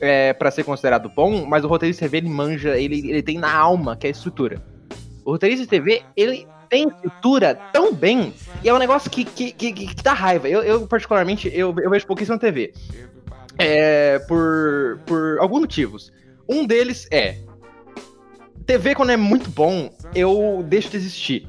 é, 0.00 0.32
para 0.32 0.50
ser 0.50 0.64
considerado 0.64 1.08
bom, 1.08 1.44
mas 1.46 1.64
o 1.64 1.68
roteirista 1.68 2.04
TV, 2.04 2.18
ele 2.18 2.28
manja, 2.28 2.78
ele, 2.78 3.10
ele 3.10 3.22
tem 3.22 3.38
na 3.38 3.52
alma, 3.52 3.96
que 3.96 4.06
é 4.06 4.08
a 4.08 4.12
estrutura. 4.12 4.62
O 5.24 5.32
roteirista 5.32 5.66
TV, 5.66 6.02
ele 6.16 6.46
tem 6.68 6.88
estrutura 6.88 7.54
tão 7.72 7.92
bem, 7.92 8.32
e 8.62 8.68
é 8.68 8.74
um 8.74 8.78
negócio 8.78 9.10
que, 9.10 9.24
que, 9.24 9.52
que, 9.52 9.72
que 9.72 10.02
dá 10.02 10.12
raiva. 10.12 10.48
Eu, 10.48 10.62
eu, 10.62 10.86
particularmente, 10.86 11.50
eu, 11.52 11.74
eu 11.82 11.90
vejo 11.90 12.06
pouquíssimo 12.06 12.38
TV. 12.38 12.72
É, 13.58 14.18
por, 14.20 15.00
por 15.04 15.38
alguns 15.38 15.60
motivos. 15.60 16.12
Um 16.48 16.66
deles 16.66 17.06
é 17.10 17.36
TV, 18.64 18.94
quando 18.94 19.10
é 19.10 19.16
muito 19.16 19.50
bom, 19.50 19.90
eu 20.14 20.64
deixo 20.66 20.90
de 20.90 20.96
existir. 20.96 21.48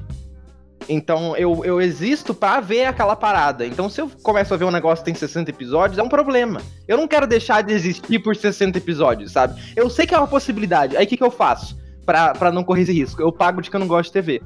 Então 0.88 1.36
eu, 1.36 1.64
eu 1.64 1.80
existo 1.80 2.34
pra 2.34 2.60
ver 2.60 2.86
aquela 2.86 3.16
parada. 3.16 3.66
Então 3.66 3.88
se 3.88 4.00
eu 4.00 4.10
começo 4.22 4.52
a 4.52 4.56
ver 4.56 4.64
um 4.64 4.70
negócio 4.70 5.04
que 5.04 5.10
tem 5.10 5.14
60 5.14 5.50
episódios, 5.50 5.98
é 5.98 6.02
um 6.02 6.08
problema. 6.08 6.60
Eu 6.86 6.96
não 6.96 7.08
quero 7.08 7.26
deixar 7.26 7.62
de 7.62 7.72
existir 7.72 8.18
por 8.18 8.36
60 8.36 8.78
episódios, 8.78 9.32
sabe? 9.32 9.60
Eu 9.76 9.88
sei 9.88 10.06
que 10.06 10.14
é 10.14 10.18
uma 10.18 10.28
possibilidade. 10.28 10.96
Aí 10.96 11.04
o 11.04 11.08
que, 11.08 11.16
que 11.16 11.24
eu 11.24 11.30
faço? 11.30 11.80
Pra 12.04 12.50
não 12.52 12.64
correr 12.64 12.82
esse 12.82 12.92
risco? 12.92 13.22
Eu 13.22 13.30
pago 13.30 13.60
de 13.62 13.70
que 13.70 13.76
eu 13.76 13.80
não 13.80 13.86
gosto 13.86 14.08
de 14.08 14.12
TV. 14.12 14.42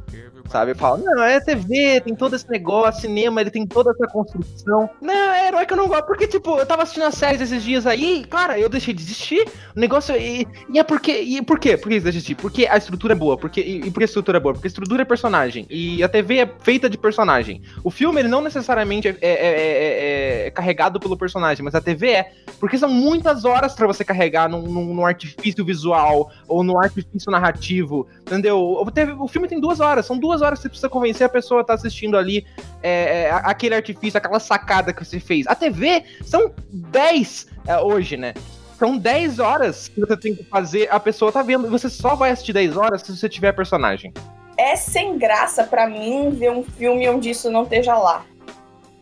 Sabe? 0.48 0.72
Eu 0.72 0.76
falo, 0.76 0.98
não, 1.04 1.22
é 1.22 1.40
TV, 1.40 2.00
tem 2.00 2.14
todo 2.14 2.34
esse 2.36 2.48
negócio, 2.48 3.00
cinema, 3.02 3.40
ele 3.40 3.50
tem 3.50 3.66
toda 3.66 3.90
essa 3.90 4.06
construção. 4.06 4.88
Não, 5.00 5.12
é 5.32 5.48
herói 5.48 5.66
que 5.66 5.72
eu 5.72 5.76
não 5.76 5.88
gosto. 5.88 6.06
Porque, 6.06 6.26
tipo, 6.26 6.58
eu 6.58 6.66
tava 6.66 6.82
assistindo 6.82 7.04
as 7.04 7.14
séries 7.14 7.40
esses 7.40 7.62
dias 7.62 7.86
aí, 7.86 8.20
e, 8.20 8.24
cara, 8.24 8.58
eu 8.58 8.68
deixei 8.68 8.94
de 8.94 9.02
existir. 9.02 9.46
O 9.74 9.80
negócio. 9.80 10.14
E, 10.16 10.46
e 10.72 10.78
é 10.78 10.84
porque. 10.84 11.12
E 11.20 11.42
por 11.42 11.58
quê? 11.58 11.76
Por 11.76 11.88
que 11.88 11.96
isso 11.96 12.08
existir? 12.08 12.34
Porque 12.34 12.66
a 12.66 12.76
estrutura 12.76 13.12
é 13.12 13.16
boa. 13.16 13.36
Porque, 13.36 13.60
e, 13.60 13.78
e 13.86 13.90
por 13.90 13.98
que 13.98 14.04
a 14.04 14.06
estrutura 14.06 14.38
é 14.38 14.40
boa? 14.40 14.54
Porque 14.54 14.66
a 14.66 14.70
estrutura 14.70 15.02
é 15.02 15.04
personagem. 15.04 15.66
E 15.68 16.02
a 16.02 16.08
TV 16.08 16.38
é 16.38 16.50
feita 16.60 16.88
de 16.88 16.96
personagem. 16.96 17.62
O 17.84 17.90
filme, 17.90 18.20
ele 18.20 18.28
não 18.28 18.40
necessariamente 18.40 19.08
é, 19.08 19.16
é- 19.20 19.28
é- 19.28 20.42
é- 20.42 20.46
é 20.46 20.50
carregado 20.50 20.98
pelo 21.00 21.16
personagem, 21.16 21.64
mas 21.64 21.74
a 21.74 21.80
TV 21.80 22.10
é. 22.10 22.32
Porque 22.60 22.78
são 22.78 22.88
muitas 22.88 23.44
horas 23.44 23.74
pra 23.74 23.86
você 23.86 24.04
carregar 24.04 24.48
num, 24.48 24.62
num- 24.62 24.94
num 24.94 25.06
artifício 25.06 25.64
visual 25.64 26.30
ou 26.48 26.62
num 26.62 26.78
artifício 26.80 27.30
narrativo. 27.30 28.06
Entendeu? 28.20 28.58
O, 28.58 28.90
TV 28.90 29.12
o 29.12 29.28
filme 29.28 29.48
tem 29.48 29.60
duas 29.60 29.80
horas. 29.80 30.06
São 30.06 30.18
duas 30.18 30.35
horas 30.42 30.58
que 30.58 30.64
você 30.64 30.68
precisa 30.68 30.88
convencer 30.88 31.26
a 31.26 31.28
pessoa 31.28 31.60
a 31.60 31.62
estar 31.62 31.74
assistindo 31.74 32.16
ali 32.16 32.46
é, 32.82 33.24
é, 33.24 33.30
aquele 33.30 33.74
artifício, 33.74 34.18
aquela 34.18 34.40
sacada 34.40 34.92
que 34.92 35.04
você 35.04 35.20
fez. 35.20 35.46
A 35.46 35.54
TV 35.54 36.04
são 36.24 36.52
10 36.70 37.46
é, 37.66 37.78
hoje, 37.78 38.16
né? 38.16 38.34
São 38.78 38.98
10 38.98 39.38
horas 39.38 39.88
que 39.88 40.00
você 40.00 40.16
tem 40.16 40.34
que 40.34 40.44
fazer, 40.44 40.88
a 40.90 41.00
pessoa 41.00 41.32
tá 41.32 41.42
vendo. 41.42 41.68
Você 41.70 41.88
só 41.88 42.14
vai 42.14 42.30
assistir 42.30 42.52
10 42.52 42.76
horas 42.76 43.02
se 43.02 43.16
você 43.16 43.28
tiver 43.28 43.52
personagem. 43.52 44.12
É 44.58 44.76
sem 44.76 45.18
graça 45.18 45.64
pra 45.64 45.88
mim 45.88 46.30
ver 46.30 46.50
um 46.50 46.62
filme 46.62 47.08
onde 47.08 47.30
isso 47.30 47.50
não 47.50 47.62
esteja 47.62 47.96
lá. 47.96 48.24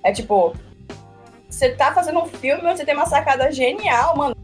É 0.03 0.13
tipo, 0.13 0.55
você 1.49 1.71
tá 1.71 1.93
fazendo 1.93 2.21
um 2.21 2.27
filme 2.27 2.63
onde 2.67 2.79
você 2.79 2.85
tem 2.85 2.95
uma 2.95 3.07
sacada 3.07 3.51
genial, 3.51 4.17
mano. 4.17 4.37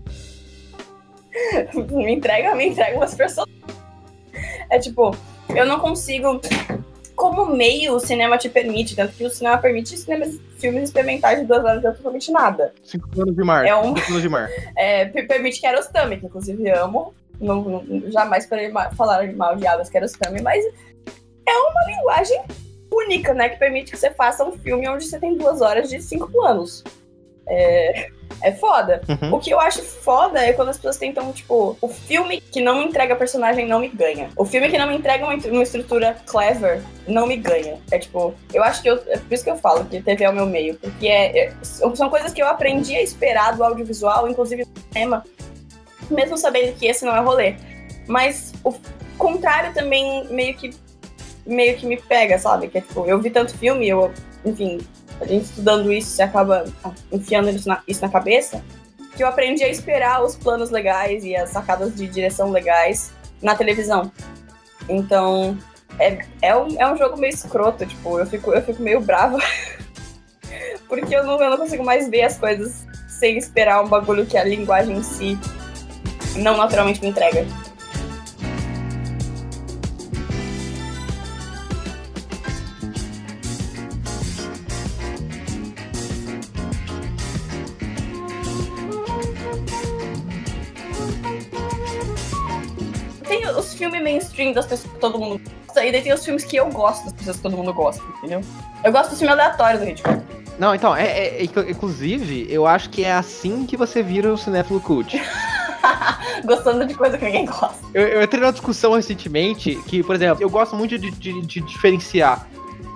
me 1.90 2.12
entrega, 2.12 2.54
me 2.54 2.68
entrega 2.68 2.96
umas 2.96 3.14
pessoas. 3.14 3.48
É 4.70 4.78
tipo, 4.78 5.16
eu 5.56 5.66
não 5.66 5.78
consigo. 5.78 6.40
Como 7.14 7.44
meio 7.44 7.94
o 7.96 8.00
cinema 8.00 8.38
te 8.38 8.48
permite, 8.48 8.96
tanto 8.96 9.12
que 9.12 9.24
o 9.24 9.30
cinema 9.30 9.58
permite 9.58 9.94
cinemas, 9.98 10.38
filmes 10.56 10.84
experimentais 10.84 11.38
de 11.40 11.44
duas 11.44 11.62
horas 11.62 11.84
absolutamente 11.84 12.32
nada. 12.32 12.72
5 12.82 13.22
anos 13.22 13.36
de 13.36 13.44
mar. 13.44 13.66
É 13.66 13.76
um- 13.76 13.94
5 13.94 14.10
anos 14.10 14.22
de 14.22 14.28
mar. 14.30 14.48
É, 14.76 15.04
per- 15.04 15.26
permite 15.28 15.60
Kiarostami, 15.60 16.18
que 16.18 16.24
inclusive 16.26 16.70
amo. 16.70 17.12
Não, 17.38 17.62
não- 17.62 18.10
jamais 18.10 18.48
falar 18.96 19.30
mal 19.34 19.54
de 19.54 19.66
Abbas 19.66 19.90
Kiarostami, 19.90 20.40
mas 20.40 20.64
é 21.46 21.52
uma 21.52 21.84
linguagem 21.94 22.40
única, 22.90 23.34
né? 23.34 23.50
Que 23.50 23.58
permite 23.58 23.90
que 23.92 23.98
você 23.98 24.10
faça 24.10 24.42
um 24.44 24.52
filme 24.52 24.88
onde 24.88 25.04
você 25.04 25.18
tem 25.18 25.36
duas 25.36 25.60
horas 25.60 25.90
de 25.90 26.00
cinco 26.00 26.30
planos. 26.30 26.82
É, 27.50 28.10
é 28.42 28.52
foda. 28.52 29.02
Uhum. 29.08 29.34
O 29.34 29.38
que 29.38 29.50
eu 29.50 29.60
acho 29.60 29.82
foda 29.82 30.40
é 30.40 30.52
quando 30.52 30.68
as 30.68 30.76
pessoas 30.76 30.96
tentam, 30.96 31.32
tipo, 31.32 31.76
o 31.80 31.88
filme 31.88 32.40
que 32.40 32.60
não 32.60 32.78
me 32.78 32.84
entrega 32.84 33.14
personagem 33.16 33.66
não 33.66 33.80
me 33.80 33.88
ganha. 33.88 34.30
O 34.36 34.44
filme 34.44 34.70
que 34.70 34.78
não 34.78 34.86
me 34.86 34.96
entrega 34.96 35.24
uma, 35.24 35.34
uma 35.34 35.62
estrutura 35.62 36.16
clever 36.26 36.82
não 37.06 37.26
me 37.26 37.36
ganha. 37.36 37.78
É 37.90 37.98
tipo, 37.98 38.34
eu 38.52 38.62
acho 38.62 38.82
que 38.82 38.88
eu. 38.88 39.02
É 39.08 39.18
por 39.18 39.32
isso 39.32 39.44
que 39.44 39.50
eu 39.50 39.56
falo 39.56 39.84
que 39.84 40.00
TV 40.00 40.24
é 40.24 40.30
o 40.30 40.32
meu 40.32 40.46
meio. 40.46 40.74
Porque 40.76 41.08
é, 41.08 41.46
é- 41.46 41.52
são 41.62 42.08
coisas 42.08 42.32
que 42.32 42.40
eu 42.40 42.46
aprendi 42.46 42.94
a 42.94 43.02
esperar 43.02 43.56
do 43.56 43.64
audiovisual, 43.64 44.28
inclusive 44.28 44.64
do 44.64 44.80
cinema, 44.92 45.24
mesmo 46.10 46.38
sabendo 46.38 46.74
que 46.78 46.86
esse 46.86 47.04
não 47.04 47.14
é 47.14 47.20
rolê. 47.20 47.56
Mas 48.06 48.52
o 48.64 48.74
contrário 49.18 49.74
também 49.74 50.26
meio 50.28 50.54
que 50.54 50.70
meio 51.46 51.76
que 51.76 51.86
me 51.86 51.96
pega, 51.96 52.38
sabe? 52.38 52.68
Que 52.68 52.78
é 52.78 52.80
tipo, 52.80 53.04
eu 53.06 53.20
vi 53.20 53.30
tanto 53.30 53.56
filme, 53.56 53.88
eu, 53.88 54.12
enfim, 54.44 54.80
a 55.20 55.26
gente 55.26 55.44
estudando 55.44 55.92
isso, 55.92 56.10
você 56.10 56.22
acaba 56.22 56.64
enfiando 57.12 57.50
isso 57.50 57.68
na, 57.68 57.82
isso 57.86 58.00
na 58.00 58.08
cabeça, 58.08 58.62
que 59.16 59.22
eu 59.22 59.26
aprendi 59.26 59.62
a 59.62 59.68
esperar 59.68 60.22
os 60.22 60.36
planos 60.36 60.70
legais 60.70 61.24
e 61.24 61.36
as 61.36 61.50
sacadas 61.50 61.94
de 61.94 62.06
direção 62.06 62.50
legais 62.50 63.12
na 63.42 63.54
televisão. 63.54 64.10
Então, 64.88 65.56
é, 65.98 66.18
é, 66.40 66.56
um, 66.56 66.80
é 66.80 66.92
um 66.92 66.96
jogo 66.96 67.16
meio 67.18 67.34
escroto, 67.34 67.84
tipo, 67.86 68.18
eu 68.18 68.26
fico, 68.26 68.52
eu 68.52 68.62
fico 68.62 68.82
meio 68.82 69.00
brava. 69.00 69.38
porque 70.88 71.14
eu 71.14 71.24
não, 71.24 71.40
eu 71.40 71.50
não 71.50 71.58
consigo 71.58 71.84
mais 71.84 72.08
ver 72.08 72.22
as 72.22 72.36
coisas 72.36 72.86
sem 73.08 73.36
esperar 73.36 73.82
um 73.82 73.88
bagulho 73.88 74.26
que 74.26 74.36
a 74.36 74.44
linguagem 74.44 74.96
em 74.96 75.02
si 75.02 75.38
não 76.36 76.56
naturalmente 76.56 77.00
me 77.00 77.08
entrega. 77.08 77.46
Mainstream 94.40 94.52
das 94.52 94.66
pessoas 94.66 94.92
que 94.92 94.98
todo 94.98 95.18
mundo 95.18 95.40
gosta, 95.66 95.84
e 95.84 95.92
daí 95.92 96.02
tem 96.02 96.12
os 96.12 96.24
filmes 96.24 96.44
que 96.44 96.56
eu 96.56 96.66
gosto 96.70 97.04
das 97.04 97.12
pessoas 97.12 97.36
que 97.36 97.42
todo 97.42 97.56
mundo 97.56 97.72
gosta, 97.72 98.02
entendeu? 98.18 98.40
Eu 98.84 98.92
gosto 98.92 99.10
do 99.10 99.16
filme 99.16 99.32
aleatório 99.32 99.78
do 99.80 99.84
Hitchcock. 99.88 100.20
Não, 100.58 100.74
então, 100.74 100.94
é, 100.94 101.04
é- 101.06 101.42
é- 101.42 101.44
inclusive, 101.44 102.46
eu 102.50 102.66
acho 102.66 102.90
que 102.90 103.04
é 103.04 103.12
assim 103.12 103.64
que 103.66 103.76
você 103.76 104.02
vira 104.02 104.32
o 104.32 104.36
cinéfilo 104.38 104.80
cult. 104.80 105.16
Gostando 106.44 106.86
de 106.86 106.94
coisa 106.94 107.16
que 107.18 107.24
ninguém 107.24 107.46
gosta. 107.46 107.74
Eu, 107.94 108.06
eu 108.06 108.22
entrei 108.22 108.40
numa 108.40 108.52
discussão 108.52 108.92
recentemente 108.94 109.74
que, 109.86 110.02
por 110.02 110.14
exemplo, 110.14 110.42
eu 110.42 110.50
gosto 110.50 110.76
muito 110.76 110.98
de, 110.98 111.10
de- 111.10 111.40
de 111.42 111.60
diferenciar 111.60 112.46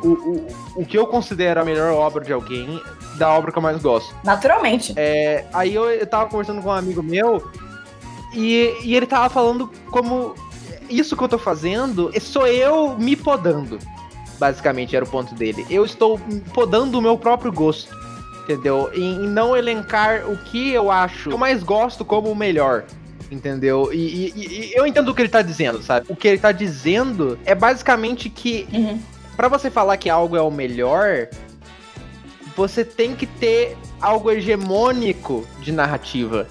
o, 0.02 0.08
o, 0.08 0.46
o 0.76 0.86
que 0.86 0.96
eu 0.98 1.06
considero 1.06 1.60
a 1.60 1.64
melhor 1.64 1.92
obra 1.94 2.22
de 2.24 2.32
alguém 2.32 2.80
da 3.16 3.30
obra 3.30 3.50
que 3.52 3.58
eu 3.58 3.62
mais 3.62 3.80
gosto. 3.80 4.14
Naturalmente. 4.24 4.92
É, 4.96 5.44
aí 5.52 5.74
eu, 5.74 5.88
eu 5.90 6.06
tava 6.06 6.28
conversando 6.28 6.60
com 6.62 6.68
um 6.68 6.72
amigo 6.72 7.02
meu 7.02 7.50
e, 8.34 8.74
e 8.82 8.94
ele 8.94 9.06
tava 9.06 9.28
falando 9.30 9.70
como 9.90 10.34
isso 10.98 11.16
que 11.16 11.22
eu 11.22 11.28
tô 11.28 11.38
fazendo 11.38 12.10
sou 12.20 12.46
eu 12.46 12.96
me 12.98 13.16
podando. 13.16 13.78
Basicamente 14.38 14.94
era 14.96 15.04
o 15.04 15.08
ponto 15.08 15.34
dele. 15.34 15.64
Eu 15.70 15.84
estou 15.84 16.18
podando 16.52 16.98
o 16.98 17.02
meu 17.02 17.16
próprio 17.16 17.52
gosto. 17.52 17.94
Entendeu? 18.42 18.90
Em, 18.92 19.24
em 19.24 19.28
não 19.28 19.56
elencar 19.56 20.28
o 20.30 20.36
que 20.36 20.70
eu 20.70 20.90
acho 20.90 21.30
que 21.30 21.34
eu 21.34 21.38
mais 21.38 21.62
gosto 21.62 22.04
como 22.04 22.30
o 22.30 22.36
melhor. 22.36 22.84
Entendeu? 23.30 23.90
E, 23.92 23.96
e- 23.96 24.32
e- 24.36 24.72
eu 24.74 24.86
entendo 24.86 25.08
o 25.08 25.14
que 25.14 25.22
ele 25.22 25.30
tá 25.30 25.40
dizendo, 25.40 25.82
sabe? 25.82 26.06
O 26.10 26.14
que 26.16 26.28
ele 26.28 26.38
tá 26.38 26.52
dizendo 26.52 27.38
é 27.46 27.54
basicamente 27.54 28.28
que 28.28 28.66
Uhum. 28.72 29.00
Pra 29.36 29.48
você 29.48 29.68
falar 29.68 29.96
que 29.96 30.08
algo 30.08 30.36
é 30.36 30.40
o 30.40 30.50
melhor, 30.50 31.26
você 32.56 32.84
tem 32.84 33.16
que 33.16 33.26
ter 33.26 33.76
algo 34.00 34.30
hegemônico 34.30 35.44
de 35.60 35.72
narrativa. 35.72 36.46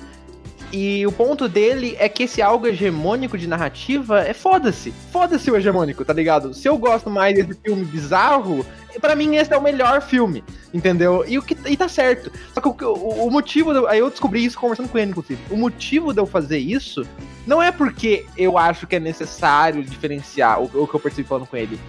E 0.75 1.05
o 1.05 1.11
ponto 1.11 1.47
dele 1.47 1.95
é 1.99 2.09
que 2.09 2.23
esse 2.23 2.41
algo 2.41 2.65
hegemônico 2.65 3.37
de 3.37 3.45
narrativa 3.45 4.21
é 4.21 4.33
foda-se. 4.33 4.91
Foda-se 5.11 5.51
o 5.51 5.55
hegemônico, 5.55 6.03
tá 6.03 6.11
ligado? 6.13 6.51
Se 6.51 6.67
eu 6.67 6.75
gosto 6.79 7.11
mais 7.11 7.35
desse 7.35 7.53
filme 7.63 7.85
bizarro, 7.85 8.65
pra 8.99 9.15
mim 9.15 9.35
esse 9.35 9.53
é 9.53 9.57
o 9.57 9.61
melhor 9.61 10.01
filme, 10.01 10.43
entendeu? 10.73 11.23
E, 11.27 11.37
o 11.37 11.43
que, 11.43 11.55
e 11.67 11.77
tá 11.77 11.87
certo. 11.87 12.31
Só 12.51 12.59
que 12.59 12.83
o, 12.85 12.91
o, 12.91 13.29
motivo. 13.29 13.85
aí 13.85 13.99
eu 13.99 14.09
descobri 14.09 14.43
isso 14.43 14.57
conversando 14.57 14.89
com 14.89 14.97
ele, 14.97 15.11
inclusive. 15.11 15.39
O 15.51 15.55
motivo 15.55 16.11
de 16.11 16.19
eu 16.19 16.25
fazer 16.25 16.57
isso 16.57 17.05
não 17.45 17.61
é 17.61 17.71
porque 17.71 18.25
eu 18.35 18.57
acho 18.57 18.87
que 18.87 18.95
é 18.95 18.99
necessário 18.99 19.83
diferenciar 19.83 20.59
o, 20.59 20.63
o 20.63 20.87
que 20.87 20.95
eu 20.95 20.99
percebi 20.99 21.27
falando 21.27 21.45
com 21.45 21.55
ele. 21.55 21.79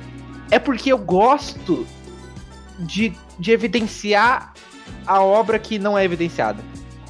É 0.51 0.59
porque 0.59 0.93
eu 0.93 0.99
gosto 0.99 1.87
de, 2.81 3.15
de 3.39 3.51
evidenciar 3.51 4.53
a 5.07 5.23
obra 5.23 5.59
que 5.59 5.79
não 5.79 5.97
é 5.97 6.05
evidenciada. 6.05 6.63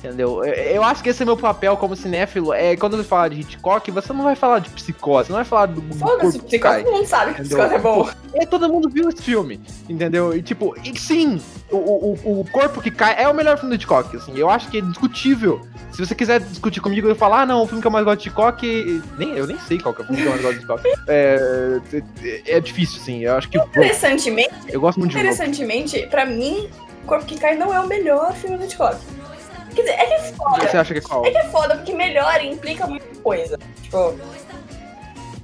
Entendeu? 0.05 0.45
Eu, 0.45 0.53
eu 0.53 0.85
acho 0.85 1.03
que 1.03 1.09
esse 1.09 1.23
é 1.23 1.27
meu 1.27 1.37
papel 1.37 1.79
como 1.79 1.97
cinéfilo. 1.97 2.53
É 2.53 2.77
quando 2.77 2.99
você 2.99 3.05
fala 3.05 3.31
de 3.31 3.41
Hitchcock, 3.41 3.91
você 3.91 4.13
não 4.13 4.23
vai 4.23 4.37
falar 4.37 4.59
de 4.59 4.69
psicose, 4.69 5.31
não 5.31 5.37
vai 5.37 5.47
falar 5.47 5.67
do, 5.67 5.81
Foda-se, 5.95 6.39
psicose, 6.41 6.85
todo 6.85 6.93
mundo 6.93 7.07
sabe 7.07 7.35
que 7.35 7.41
Entendeu? 7.41 7.59
psicose 7.59 7.75
é 7.75 7.79
bom. 7.79 8.11
É, 8.35 8.45
todo 8.45 8.69
mundo 8.69 8.91
viu 8.91 9.09
esse 9.09 9.23
filme, 9.23 9.59
entendeu? 9.89 10.37
E 10.37 10.43
tipo, 10.43 10.75
e 10.85 10.99
sim, 10.99 11.41
o, 11.71 11.77
o, 11.77 12.41
o 12.41 12.45
corpo 12.53 12.83
que 12.83 12.91
cai 12.91 13.23
é 13.23 13.27
o 13.29 13.35
melhor 13.35 13.57
filme 13.57 13.75
do 13.75 13.81
Hitchcock, 13.81 14.15
assim. 14.15 14.37
Eu 14.37 14.51
acho 14.51 14.69
que 14.69 14.79
é 14.79 14.81
discutível. 14.83 15.63
Se 15.91 16.05
você 16.05 16.15
quiser 16.15 16.41
discutir 16.41 16.81
comigo 16.81 17.09
e 17.11 17.15
falar, 17.15 17.43
ah, 17.43 17.47
não, 17.47 17.63
o 17.63 17.67
filme 17.67 17.81
que 17.81 17.87
eu 17.87 17.91
mais 17.91 18.05
gosto 18.05 18.21
de 18.21 18.29
Hitchcock. 18.29 19.03
Nem, 19.17 19.31
eu 19.39 19.47
nem 19.47 19.59
sei 19.61 19.79
qual 19.79 19.95
que 19.95 20.03
é 20.03 20.05
o 20.05 20.07
filme 20.09 20.21
que 20.21 20.29
eu 20.29 20.33
mais 20.33 20.43
gosto 20.43 20.57
de 20.57 20.65
Hitchcock. 20.65 20.85
É, 21.09 21.81
é, 21.93 22.57
é 22.57 22.61
difícil, 22.61 23.01
assim. 23.01 23.25
Eu 23.25 23.37
acho 23.37 23.49
que. 23.49 23.59
Interessantemente, 23.59 24.53
Eu 24.69 24.81
gosto 24.81 24.99
muito 24.99 25.13
de 25.13 25.19
interessantemente, 25.19 26.07
pra 26.09 26.27
mim, 26.27 26.69
Corpo 27.07 27.25
que 27.27 27.39
Cai 27.39 27.57
não 27.57 27.73
é 27.73 27.81
o 27.81 27.87
melhor 27.87 28.33
filme 28.35 28.57
do 28.57 28.65
Hitchcock. 28.65 28.97
Quer 29.75 29.83
dizer, 29.83 29.93
é 29.95 30.07
que 30.07 30.13
é 30.15 30.33
foda. 30.33 30.69
Você 30.69 30.77
acha 30.77 30.93
que 30.95 30.99
é 30.99 31.03
qual? 31.03 31.25
É 31.27 31.31
que 31.31 31.39
é 31.39 31.45
foda, 31.49 31.77
porque 31.77 31.93
melhor 31.93 32.43
implica 32.45 32.87
muita 32.87 33.07
coisa. 33.23 33.59
Tipo, 33.83 34.15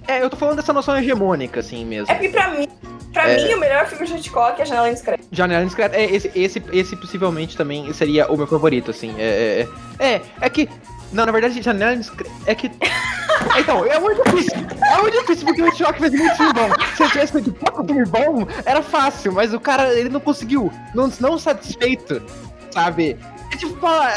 É, 0.09 0.23
eu 0.23 0.31
tô 0.31 0.37
falando 0.37 0.57
dessa 0.57 0.73
noção 0.73 0.97
hegemônica, 0.99 1.61
assim 1.61 1.85
mesmo. 1.85 2.11
é 2.11 2.15
porque 2.15 2.31
pra 2.31 2.49
mim, 2.49 2.69
pra 3.13 3.29
É. 3.31 3.37
mim, 3.37 3.55
o 3.55 3.59
melhor 3.61 3.87
filme 3.87 4.07
de 4.07 4.15
Hitchcock 4.15 4.61
é 4.61 4.65
Janela 4.65 4.89
Indiscreta. 4.89 5.23
Janela 5.31 5.63
Indiscreta, 5.63 5.97
é, 5.97 6.05
esse, 6.05 6.31
esse, 6.35 6.63
esse 6.73 6.97
possivelmente 6.97 7.57
também 7.57 7.93
seria 7.93 8.31
o 8.31 8.37
meu 8.37 8.47
favorito, 8.47 8.91
assim. 8.91 9.15
É, 9.19 9.67
é, 9.99 10.05
é, 10.15 10.21
é 10.41 10.51
que. 10.51 10.69
Não, 11.13 11.27
na 11.27 11.33
verdade, 11.33 11.61
Janela 11.63 11.95
Indiscreta. 11.95 12.31
É 12.47 12.55
que. 12.55 12.71
Então, 13.59 13.87
é 13.87 13.99
muito 13.99 14.23
difícil. 14.25 14.53
É 14.93 15.01
muito 15.01 15.19
difícil 15.21 15.47
porque 15.47 15.63
o 15.63 15.69
Hitchcock 15.69 15.99
fez 15.99 16.13
muito 16.13 16.37
filme 16.37 16.53
bom. 16.53 16.69
Se 16.95 17.03
ele 17.03 17.11
tivesse 17.11 17.33
feito 17.33 17.53
pouco 17.53 17.85
filme 17.87 18.05
bom, 18.05 18.47
era 18.67 18.83
fácil, 18.83 19.33
mas 19.33 19.55
o 19.55 19.59
cara, 19.59 19.95
ele 19.95 20.11
não 20.11 20.21
conseguiu. 20.21 20.71
Não, 20.95 21.11
não 21.21 21.39
satisfeito, 21.39 22.23
sabe? 22.71 23.17
Tipo, 23.61 23.77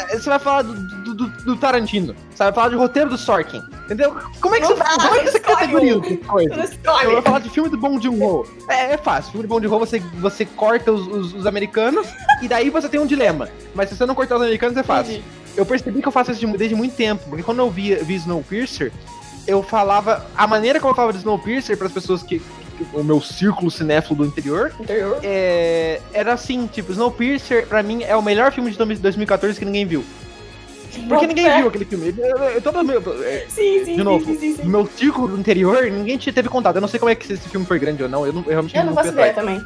você 0.09 0.29
vai 0.29 0.39
falar 0.39 0.61
do, 0.61 0.73
do, 0.73 1.13
do- 1.13 1.27
do 1.43 1.57
Tarantino, 1.57 2.15
sabe? 2.35 2.51
Vai 2.51 2.53
falar 2.53 2.69
de 2.69 2.75
roteiro 2.75 3.09
do 3.09 3.17
Sorkin, 3.17 3.61
entendeu? 3.85 4.15
Como 4.39 4.55
é 4.55 4.61
que 4.61 4.67
Não 4.69 4.75
você, 4.75 4.83
como 4.83 5.15
é 5.15 5.19
que 5.19 5.31
você 5.31 5.39
categoriza 5.39 6.01
Eu 7.03 7.11
vou 7.11 7.21
falar 7.21 7.39
de 7.39 7.49
filme 7.49 7.69
do 7.69 7.77
Bong 7.77 8.01
Joon-ho. 8.01 8.47
É, 8.69 8.93
é 8.93 8.97
fácil. 8.97 9.31
Filme 9.33 9.45
do 9.45 9.49
Bong 9.49 9.61
Joon-ho, 9.67 9.79
você, 9.79 9.99
você 10.19 10.45
corta 10.45 10.91
os, 10.91 11.05
os- 11.07 11.33
os 11.33 11.45
americanos 11.45 12.07
e 12.41 12.47
daí 12.47 12.69
você 12.69 12.87
tem 12.87 12.99
um 12.99 13.05
dilema. 13.05 13.49
Mas 13.75 13.89
se 13.89 13.95
você 13.97 14.05
não 14.05 14.15
cortar 14.15 14.35
os 14.37 14.41
americanos, 14.41 14.77
é 14.77 14.83
fácil. 14.83 15.13
Entendi. 15.15 15.27
Eu 15.57 15.65
percebi 15.65 16.01
que 16.01 16.07
eu 16.07 16.11
faço 16.11 16.31
isso 16.31 16.39
de- 16.45 16.57
desde 16.57 16.75
muito 16.75 16.95
tempo, 16.95 17.23
porque 17.29 17.43
quando 17.43 17.59
eu 17.59 17.69
vi, 17.69 17.93
vi 17.95 18.15
Snowpiercer, 18.15 18.91
eu 19.45 19.61
falava... 19.61 20.25
A 20.37 20.47
maneira 20.47 20.79
como 20.79 20.91
eu 20.91 20.95
falava 20.95 21.11
de 21.13 21.19
Snowpiercer 21.19 21.77
para 21.77 21.87
as 21.87 21.93
pessoas 21.93 22.23
que- 22.23 22.41
O 22.93 23.03
meu 23.03 23.21
círculo 23.21 23.69
cinéfilo 23.71 24.15
do 24.17 24.25
interior 24.25 24.71
Interior. 24.79 25.19
é, 25.23 26.01
era 26.13 26.33
assim, 26.33 26.67
tipo, 26.67 26.91
Snowpiercer 26.91 27.67
pra 27.67 27.81
mim 27.83 28.03
é 28.03 28.15
o 28.15 28.21
melhor 28.21 28.51
filme 28.51 28.71
de 28.71 28.77
2014 28.77 29.57
que 29.59 29.65
ninguém 29.65 29.85
viu. 29.85 30.03
Porque 31.07 31.25
ninguém 31.25 31.57
viu 31.57 31.67
aquele 31.67 31.85
filme. 31.85 32.13
Eu, 32.17 32.37
eu, 32.37 32.61
todo 32.61 32.83
meu, 32.83 33.01
é, 33.23 33.45
Sim, 33.49 33.83
sim, 33.83 33.95
de 33.95 34.03
novo, 34.03 34.23
sim, 34.25 34.37
sim, 34.39 34.55
sim. 34.57 34.63
meu 34.65 34.87
círculo 34.95 35.27
do 35.29 35.39
interior, 35.39 35.83
ninguém 35.89 36.17
te- 36.17 36.31
teve 36.31 36.49
contato. 36.49 36.75
Eu 36.75 36.81
não 36.81 36.87
sei 36.87 36.99
como 36.99 37.09
é 37.09 37.15
que 37.15 37.33
esse 37.33 37.49
filme 37.49 37.65
foi 37.65 37.79
grande 37.79 38.03
ou 38.03 38.09
não. 38.09 38.25
Eu, 38.25 38.31
não, 38.33 38.41
eu 38.43 38.49
realmente 38.49 38.77
Eu 38.77 38.83
não 38.83 38.93
fui 38.93 39.01
faço 39.03 39.13
ideia 39.13 39.33
também. 39.33 39.63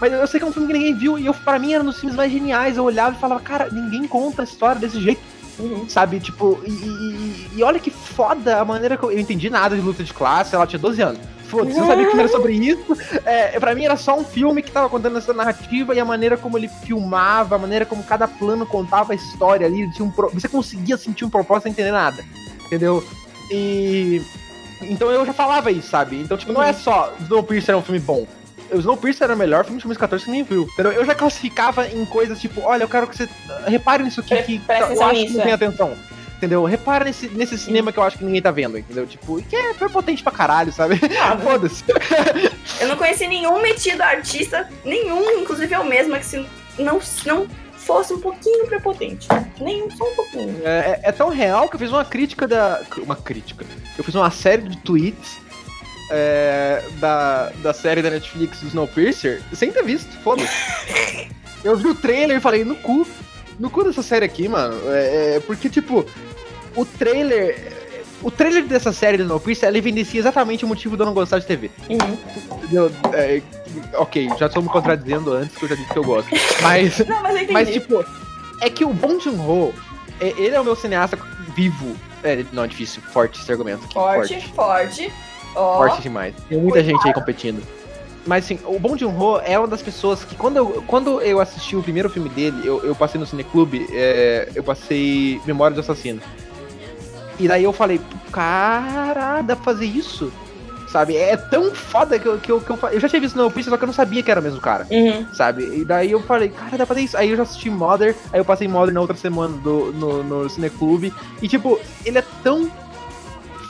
Mas 0.00 0.12
eu 0.12 0.26
sei 0.26 0.38
que 0.38 0.44
é 0.44 0.48
um 0.48 0.52
filme 0.52 0.68
que 0.68 0.74
ninguém 0.74 0.94
viu. 0.94 1.18
E 1.18 1.24
eu, 1.26 1.32
pra 1.34 1.58
mim 1.58 1.72
era 1.72 1.82
um 1.82 1.86
dos 1.86 1.98
filmes 1.98 2.14
mais 2.16 2.30
geniais. 2.30 2.76
Eu 2.76 2.84
olhava 2.84 3.16
e 3.16 3.20
falava, 3.20 3.40
cara, 3.40 3.68
ninguém 3.72 4.06
conta 4.06 4.42
a 4.42 4.44
história 4.44 4.78
desse 4.80 5.00
jeito. 5.00 5.20
Uhum. 5.58 5.88
Sabe? 5.88 6.20
Tipo, 6.20 6.58
e, 6.64 6.70
e- 6.70 7.50
e 7.56 7.62
olha 7.62 7.78
que 7.80 7.90
foda 7.90 8.60
a 8.60 8.64
maneira 8.64 8.96
que 8.96 9.02
eu, 9.02 9.10
eu 9.10 9.18
entendi 9.18 9.50
nada 9.50 9.74
de 9.76 9.82
luta 9.82 10.04
de 10.04 10.12
classe. 10.14 10.54
Ela 10.54 10.66
tinha 10.66 10.78
12 10.78 11.00
anos. 11.02 11.20
Foda-se, 11.48 11.78
eu 11.78 11.86
sabia 11.86 12.04
que 12.04 12.10
filme 12.10 12.22
era 12.22 12.28
sobre 12.30 12.52
isso. 12.52 12.96
É, 13.24 13.58
pra 13.58 13.74
mim 13.74 13.84
era 13.84 13.96
só 13.96 14.18
um 14.18 14.22
filme 14.24 14.62
que 14.62 14.70
tava 14.70 14.88
contando 14.90 15.16
essa 15.16 15.32
narrativa 15.32 15.94
e 15.94 15.98
a 16.00 16.04
maneira 16.04 16.36
como 16.36 16.58
ele 16.58 16.68
filmava, 16.68 17.56
a 17.56 17.58
maneira 17.58 17.86
como 17.86 18.04
cada 18.04 18.28
plano 18.28 18.66
contava 18.66 19.12
a 19.12 19.16
história 19.16 19.66
ali. 19.66 19.90
Tinha 19.92 20.04
um 20.06 20.10
pro- 20.10 20.30
Você 20.34 20.46
conseguia 20.46 20.96
sentir 20.98 21.24
um 21.24 21.30
propósito 21.30 21.62
sem 21.64 21.72
entender 21.72 21.90
nada. 21.92 22.22
Entendeu? 22.66 23.02
E. 23.50 24.20
Então 24.82 25.10
eu 25.10 25.24
já 25.26 25.32
falava 25.32 25.70
isso, 25.72 25.88
sabe? 25.88 26.20
Então, 26.20 26.36
tipo, 26.36 26.52
não 26.52 26.62
é 26.62 26.72
só 26.72 27.12
Snowpiercer 27.22 27.74
é 27.74 27.78
um 27.78 27.82
filme 27.82 27.98
bom. 27.98 28.26
O 28.70 28.78
Snowpiercer 28.78 29.24
era 29.24 29.36
melhor 29.36 29.64
filme 29.64 29.78
de 29.78 29.84
2014 29.84 30.24
que 30.24 30.30
ninguém 30.30 30.44
viu. 30.44 30.62
Entendeu? 30.64 30.92
Eu 30.92 31.04
já 31.04 31.14
classificava 31.14 31.86
em 31.88 32.04
coisas 32.04 32.40
tipo, 32.40 32.60
olha, 32.62 32.84
eu 32.84 32.88
quero 32.88 33.06
que 33.06 33.16
você. 33.16 33.28
Repare 33.66 34.02
nisso 34.02 34.20
aqui 34.20 34.28
Pre- 34.28 34.42
que 34.42 34.60
eu 34.68 35.02
acho 35.02 35.26
que 35.26 35.30
não 35.32 35.42
tem 35.42 35.50
é. 35.50 35.54
atenção. 35.54 35.92
Entendeu? 36.36 36.64
Repara 36.64 37.04
nesse, 37.04 37.28
nesse 37.30 37.58
cinema 37.58 37.90
que 37.90 37.98
eu 37.98 38.02
acho 38.04 38.16
que 38.18 38.24
ninguém 38.24 38.40
tá 38.40 38.52
vendo, 38.52 38.78
entendeu? 38.78 39.06
Tipo, 39.08 39.42
que 39.42 39.56
é 39.56 39.74
prepotente 39.74 40.22
pra 40.22 40.30
caralho, 40.30 40.72
sabe? 40.72 41.00
Ah, 41.20 41.36
Foda-se. 41.42 41.82
Eu 42.80 42.86
não 42.88 42.96
conheci 42.96 43.26
nenhum 43.26 43.60
metido 43.60 44.00
artista, 44.02 44.68
nenhum, 44.84 45.40
inclusive 45.40 45.74
eu 45.74 45.82
mesma, 45.84 46.16
que 46.18 46.24
se 46.26 46.36
não, 46.78 47.00
não 47.26 47.46
fosse 47.74 48.12
um 48.14 48.20
pouquinho 48.20 48.66
prepotente. 48.66 49.26
Nenhum, 49.60 49.90
só 49.90 50.04
um 50.04 50.14
pouquinho. 50.14 50.60
É, 50.62 51.00
é 51.02 51.10
tão 51.10 51.28
real 51.28 51.68
que 51.68 51.74
eu 51.74 51.80
fiz 51.80 51.90
uma 51.90 52.04
crítica 52.04 52.46
da. 52.46 52.82
Uma 52.98 53.16
crítica. 53.16 53.64
Eu 53.96 54.04
fiz 54.04 54.14
uma 54.14 54.30
série 54.30 54.62
de 54.62 54.76
tweets 54.78 55.38
é, 56.10 56.82
da, 56.98 57.50
da 57.62 57.72
série 57.72 58.02
da 58.02 58.10
Netflix 58.10 58.60
do 58.60 58.68
Snowpiercer 58.68 59.42
sem 59.52 59.70
ter 59.70 59.82
visto, 59.84 60.10
foda-se. 60.22 60.48
Eu 61.64 61.76
vi 61.76 61.88
o 61.88 61.94
trailer 61.94 62.36
e 62.36 62.40
falei, 62.40 62.64
no 62.64 62.76
cu. 62.76 63.06
No 63.58 63.68
cu 63.68 63.82
dessa 63.82 64.02
série 64.02 64.24
aqui, 64.24 64.48
mano. 64.48 64.76
É, 64.92 65.36
é, 65.36 65.40
porque, 65.40 65.68
tipo, 65.68 66.06
o 66.76 66.84
trailer. 66.84 67.76
O 68.22 68.30
trailer 68.30 68.64
dessa 68.64 68.92
série 68.92 69.16
do 69.16 69.24
Snowpiercer, 69.24 69.68
ele 69.68 69.78
evidencia 69.78 70.20
exatamente 70.20 70.64
o 70.64 70.68
motivo 70.68 70.96
de 70.96 71.02
eu 71.02 71.06
não 71.06 71.14
gostar 71.14 71.38
de 71.40 71.46
TV. 71.46 71.70
Uhum. 71.88 72.90
É, 73.12 73.40
ok, 73.94 74.28
já 74.38 74.46
estou 74.46 74.62
me 74.62 74.68
contradizendo 74.68 75.32
antes 75.32 75.56
que 75.56 75.64
eu 75.64 75.68
já 75.68 75.74
disse 75.74 75.92
que 75.92 75.98
eu 75.98 76.04
gosto. 76.04 76.28
Mas. 76.62 76.98
Não, 77.06 77.22
mas. 77.22 77.50
Mas, 77.50 77.70
tipo, 77.70 78.04
é 78.60 78.70
que 78.70 78.84
o 78.84 78.92
Bong 78.92 79.22
Joon-ho, 79.22 79.72
é- 80.20 80.34
ele 80.36 80.54
é 80.54 80.60
o 80.60 80.64
meu 80.64 80.74
cineasta 80.76 81.18
vivo. 81.54 81.96
É, 82.22 82.44
não, 82.52 82.64
é 82.64 82.66
difícil, 82.68 83.00
forte 83.12 83.40
esse 83.40 83.50
argumento 83.50 83.84
aqui. 83.84 83.94
forte, 83.94 84.34
Forte, 84.34 84.52
forte. 84.54 85.12
Ó, 85.58 85.78
forte 85.78 86.02
demais. 86.02 86.34
Tem 86.48 86.58
muita 86.58 86.82
gente 86.82 87.06
aí 87.06 87.12
competindo. 87.12 87.62
Mas 88.26 88.44
assim, 88.44 88.58
o 88.66 88.78
Bong 88.78 88.98
Joon-ho 88.98 89.40
é 89.42 89.58
uma 89.58 89.66
das 89.66 89.80
pessoas 89.80 90.22
que 90.22 90.36
quando 90.36 90.56
eu, 90.58 90.84
quando 90.86 91.20
eu 91.22 91.40
assisti 91.40 91.74
o 91.74 91.82
primeiro 91.82 92.10
filme 92.10 92.28
dele, 92.28 92.60
eu, 92.62 92.84
eu 92.84 92.94
passei 92.94 93.18
no 93.18 93.26
Cineclube, 93.26 93.86
é, 93.90 94.50
eu 94.54 94.62
passei 94.62 95.40
Memória 95.46 95.74
do 95.74 95.80
Assassino. 95.80 96.20
E 97.38 97.48
daí 97.48 97.64
eu 97.64 97.72
falei, 97.72 98.00
cara, 98.30 99.40
dá 99.42 99.56
pra 99.56 99.64
fazer 99.64 99.86
isso? 99.86 100.30
Sabe? 100.88 101.16
É 101.16 101.36
tão 101.36 101.74
foda 101.74 102.18
que 102.18 102.26
eu, 102.26 102.38
que 102.38 102.50
eu, 102.50 102.60
que 102.60 102.70
eu, 102.70 102.78
eu 102.92 103.00
já 103.00 103.08
tinha 103.08 103.20
visto 103.20 103.36
no 103.36 103.50
Piece, 103.50 103.68
só 103.68 103.76
que 103.76 103.84
eu 103.84 103.86
não 103.86 103.94
sabia 103.94 104.22
que 104.22 104.30
era 104.30 104.40
o 104.40 104.42
mesmo 104.42 104.60
cara. 104.60 104.86
Uhum. 104.90 105.26
Sabe? 105.34 105.62
E 105.80 105.84
daí 105.84 106.10
eu 106.10 106.20
falei, 106.20 106.48
cara, 106.48 106.70
dá 106.72 106.76
pra 106.78 106.86
fazer 106.86 107.02
isso. 107.02 107.16
Aí 107.16 107.30
eu 107.30 107.36
já 107.36 107.42
assisti 107.42 107.70
Mother, 107.70 108.14
aí 108.32 108.40
eu 108.40 108.44
passei 108.44 108.66
Mother 108.66 108.92
na 108.92 109.00
outra 109.00 109.16
semana 109.16 109.56
do, 109.58 109.92
no, 109.92 110.22
no 110.22 110.50
Cineclube. 110.50 111.12
E 111.42 111.48
tipo, 111.48 111.78
ele 112.04 112.18
é 112.18 112.24
tão 112.42 112.70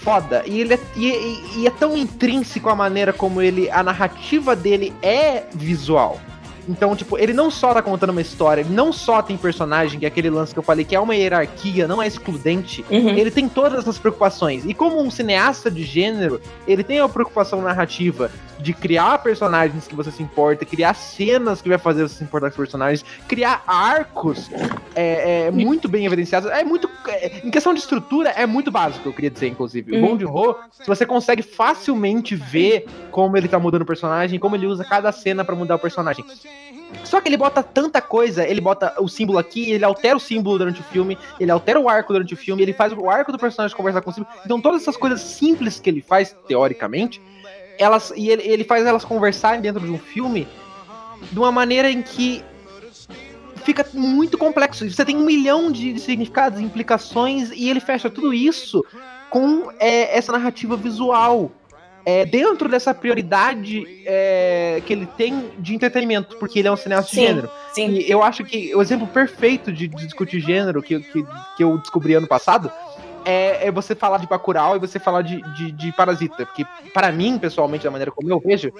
foda. 0.03 0.43
E 0.47 0.61
ele 0.61 0.75
é, 0.75 0.81
e, 0.97 1.61
e- 1.63 1.67
é 1.67 1.71
tão 1.71 1.97
intrínseco 1.97 2.69
a 2.69 2.75
maneira 2.75 3.13
como 3.13 3.41
ele. 3.43 3.71
A 3.71 3.83
narrativa 3.83 4.55
dele 4.57 4.93
é 5.03 5.45
visual. 5.53 6.21
Então, 6.69 6.95
tipo, 6.95 7.17
ele 7.19 7.33
não 7.33 7.51
só 7.51 7.73
tá 7.73 7.81
contando 7.81 8.11
uma 8.11 8.21
história, 8.21 8.61
ele 8.61 8.75
não 8.75 8.93
só 8.93 9.23
tem 9.23 9.37
personagem, 9.37 9.99
que 9.99 10.05
é 10.05 10.09
aquele 10.09 10.29
lance 10.31 10.53
que 10.53 10.59
eu 10.59 10.63
falei, 10.63 10.85
que 10.85 10.95
é 10.95 11.01
uma 11.01 11.15
hierarquia, 11.15 11.89
não 11.89 12.03
é 12.03 12.07
excludente. 12.07 12.85
Uhum. 12.91 13.11
Ele 13.11 13.31
tem 13.31 13.49
todas 13.49 13.79
essas 13.81 13.99
preocupações. 13.99 14.65
E 14.67 14.75
como 14.75 15.01
um 15.01 15.11
cineasta 15.11 15.71
de 15.71 15.83
gênero, 15.85 16.41
ele 16.67 16.85
tem 16.85 17.01
a 17.01 17.09
preocupação 17.09 17.63
narrativa 17.63 18.31
de 18.61 18.73
criar 18.73 19.19
personagens 19.23 19.87
que 19.87 19.95
você 19.95 20.11
se 20.11 20.23
importa, 20.23 20.65
criar 20.65 20.93
cenas 20.95 21.63
que 21.63 21.69
vai 21.69 21.79
fazer 21.79 22.03
você 22.03 22.17
se 22.17 22.25
importar 22.25 22.49
com 22.49 22.53
os 22.53 22.57
personagens, 22.57 23.05
criar 23.29 23.63
arcos 23.67 24.51
é, 24.95 25.47
é, 25.47 25.51
muito 25.51 25.89
bem 25.89 26.05
evidenciados. 26.05 26.51
É 26.51 26.65
muito. 26.65 26.91
é, 27.09 27.41
em 27.45 27.51
questão 27.51 27.73
de 27.73 27.81
estrutura, 27.81 28.31
é 28.31 28.47
muito 28.47 28.71
básico, 28.71 29.09
eu 29.09 29.13
queria 29.13 29.31
dizer, 29.31 29.49
inclusive. 29.49 29.93
O 29.93 29.95
Uhum. 30.01 30.09
Bong 30.09 30.21
Joon-ho, 30.21 30.57
se 30.73 30.87
você 30.87 31.07
consegue 31.07 31.43
facilmente 31.43 32.35
ver 32.35 32.87
como 33.11 33.37
ele 33.37 33.49
tá 33.49 33.59
mudando 33.59 33.83
o 33.83 33.87
personagem, 33.87 34.39
como 34.39 34.57
ele 34.57 34.67
usa 34.67 34.85
cada 34.85 35.11
cena 35.13 35.45
pra 35.45 35.55
mudar 35.55 35.77
o 35.77 35.79
personagem. 35.79 36.25
Só 37.05 37.21
que 37.21 37.29
ele 37.29 37.37
bota 37.37 37.63
tanta 37.63 38.01
coisa, 38.01 38.47
ele 38.47 38.61
bota 38.61 38.95
o 38.99 39.09
símbolo 39.09 39.39
aqui, 39.39 39.71
ele 39.71 39.85
altera 39.85 40.17
o 40.17 40.21
símbolo 40.21 40.59
durante 40.59 40.81
o 40.81 40.85
filme, 40.85 41.19
ele 41.39 41.51
altera 41.51 41.79
o 41.79 41.89
arco 41.89 42.13
durante 42.13 42.35
o 42.35 42.37
filme, 42.37 42.63
ele 42.63 42.73
faz 42.73 42.93
o 42.93 43.11
arco 43.11 43.31
do 43.31 43.39
personagem 43.39 43.77
conversar 43.77 44.01
com 44.01 44.11
o 44.11 44.13
símbolo. 44.13 44.33
Então 44.45 44.61
todas 44.61 44.83
essas 44.83 44.97
coisas 44.97 45.21
simples 45.21 45.79
que 45.79 45.91
ele 45.91 46.01
faz, 46.01 46.35
teoricamente, 46.47 47.21
elas 47.79 48.13
e 48.17 48.31
ele, 48.31 48.43
ele 48.43 48.65
faz 48.65 48.85
elas 48.87 49.05
conversarem 49.05 49.61
dentro 49.61 49.81
de 49.81 49.91
um 49.91 49.99
filme 49.99 50.49
de 51.31 51.39
uma 51.39 51.53
maneira 51.53 51.91
em 51.91 52.03
que 52.03 52.45
fica 53.65 53.87
muito 53.93 54.39
complexo. 54.39 54.89
Você 54.89 55.05
tem 55.05 55.17
um 55.17 55.25
milhão 55.25 55.71
de 55.71 55.99
significados, 55.99 56.59
implicações, 56.59 57.51
e 57.51 57.69
ele 57.69 57.81
fecha 57.81 58.09
tudo 58.09 58.33
isso 58.33 58.85
com 59.31 59.71
é, 59.79 60.17
essa 60.17 60.33
narrativa 60.33 60.77
visual. 60.77 61.53
É, 62.11 62.25
dentro 62.25 62.71
dessa 62.71 62.95
prioridade 62.95 63.85
é, 64.07 64.81
que 64.87 64.95
ele 64.95 65.05
tem 65.05 65.51
de 65.59 65.75
entretenimento, 65.75 66.39
porque 66.39 66.59
ele 66.59 66.67
é 66.67 66.73
um 66.73 66.77
cineasta 66.77 67.11
de 67.11 67.17
Sim. 67.17 67.27
gênero. 67.27 67.51
Sim. 67.75 67.91
E 67.91 68.11
eu 68.11 68.23
acho 68.23 68.45
que 68.45 68.75
o 68.75 68.81
exemplo 68.81 69.07
perfeito 69.07 69.71
de, 69.71 69.87
de 69.89 70.07
discutir 70.07 70.41
gênero 70.41 70.83
que, 70.83 70.99
que, 71.01 71.23
que 71.55 71.63
eu 71.63 71.77
descobri 71.77 72.15
ano 72.15 72.27
passado 72.27 72.73
é, 73.27 73.67
é 73.67 73.71
você 73.71 73.95
falar 73.95 74.17
de 74.17 74.27
Bacurau 74.27 74.75
e 74.75 74.79
você 74.79 74.99
falar 74.99 75.21
de, 75.21 75.43
de, 75.53 75.71
de 75.71 75.93
Parasita. 75.93 76.47
Porque, 76.47 76.65
para 76.95 77.13
mim, 77.13 77.39
pessoalmente, 77.39 77.85
da 77.85 77.91
maneira 77.91 78.11
como 78.11 78.31
eu 78.31 78.41
vejo, 78.41 78.73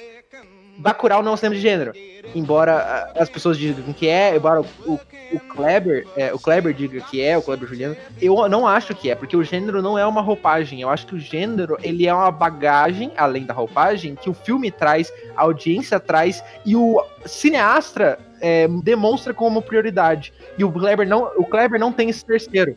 Bacurau 0.79 1.23
não 1.23 1.33
é 1.33 1.35
um 1.35 1.37
cinema 1.37 1.57
de 1.57 1.61
gênero. 1.61 1.93
Embora 2.35 2.77
ah, 2.77 3.23
as 3.23 3.29
pessoas 3.29 3.59
digam 3.59 3.93
que 3.93 4.07
é, 4.07 4.37
embora 4.37 4.61
o, 4.61 5.01
o, 5.33 5.41
Kleber, 5.41 6.07
é, 6.17 6.33
o 6.33 6.39
Kleber 6.39 6.73
diga 6.73 7.01
que 7.01 7.21
é, 7.21 7.37
o 7.37 7.43
Kleber 7.43 7.69
Juliano, 7.69 7.97
eu 8.21 8.49
não 8.49 8.67
acho 8.67 8.95
que 8.95 9.11
é, 9.11 9.15
porque 9.15 9.37
o 9.37 9.43
gênero 9.43 9.83
não 9.83 9.99
é 9.99 10.07
uma 10.07 10.21
roupagem. 10.21 10.81
Eu 10.81 10.89
acho 10.89 11.07
que 11.07 11.15
o 11.15 11.19
gênero, 11.19 11.77
ele 11.83 12.07
é 12.07 12.15
uma 12.15 12.31
bagagem, 12.31 13.13
além 13.17 13.45
da 13.45 13.53
roupagem, 13.53 14.15
que 14.15 14.31
o 14.31 14.35
filme 14.35 14.71
traz, 14.71 15.13
a 15.37 15.43
audiência 15.43 15.99
traz, 15.99 16.43
e 16.65 16.77
o 16.77 17.05
cineasta 17.27 18.19
é, 18.41 18.69
demonstra 18.83 19.35
como 19.35 19.61
prioridade. 19.61 20.33
E 20.57 20.65
o 20.65 20.71
Kleber 20.71 21.09
não, 21.09 21.31
o 21.37 21.45
Kleber 21.45 21.81
não 21.81 21.93
tem 21.93 22.09
esse 22.09 22.25
terceiro. 22.25 22.77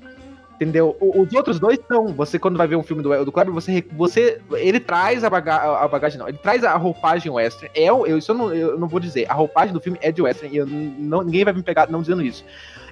Entendeu? 0.61 0.95
Os 1.01 1.33
outros 1.33 1.59
dois 1.59 1.79
são. 1.87 2.13
Você, 2.13 2.37
quando 2.37 2.55
vai 2.55 2.67
ver 2.67 2.75
um 2.75 2.83
filme 2.83 3.01
do, 3.01 3.25
do 3.25 3.31
Kleber, 3.31 3.51
você, 3.51 3.83
você. 3.93 4.39
Ele 4.51 4.79
traz 4.79 5.23
a, 5.23 5.29
baga, 5.29 5.55
a 5.55 5.87
bagagem, 5.87 6.19
não. 6.19 6.27
Ele 6.27 6.37
traz 6.37 6.63
a 6.63 6.75
roupagem 6.75 7.31
western. 7.31 7.71
É, 7.73 7.85
eu, 7.85 8.05
isso 8.15 8.31
eu 8.31 8.35
não, 8.35 8.53
eu 8.53 8.79
não 8.79 8.87
vou 8.87 8.99
dizer. 8.99 9.25
A 9.27 9.33
roupagem 9.33 9.73
do 9.73 9.81
filme 9.81 9.97
é 10.03 10.11
de 10.11 10.21
western. 10.21 10.55
E 10.55 10.59
eu 10.59 10.67
não, 10.67 11.23
ninguém 11.23 11.43
vai 11.43 11.51
me 11.51 11.63
pegar 11.63 11.89
não 11.89 12.01
dizendo 12.01 12.21
isso. 12.21 12.45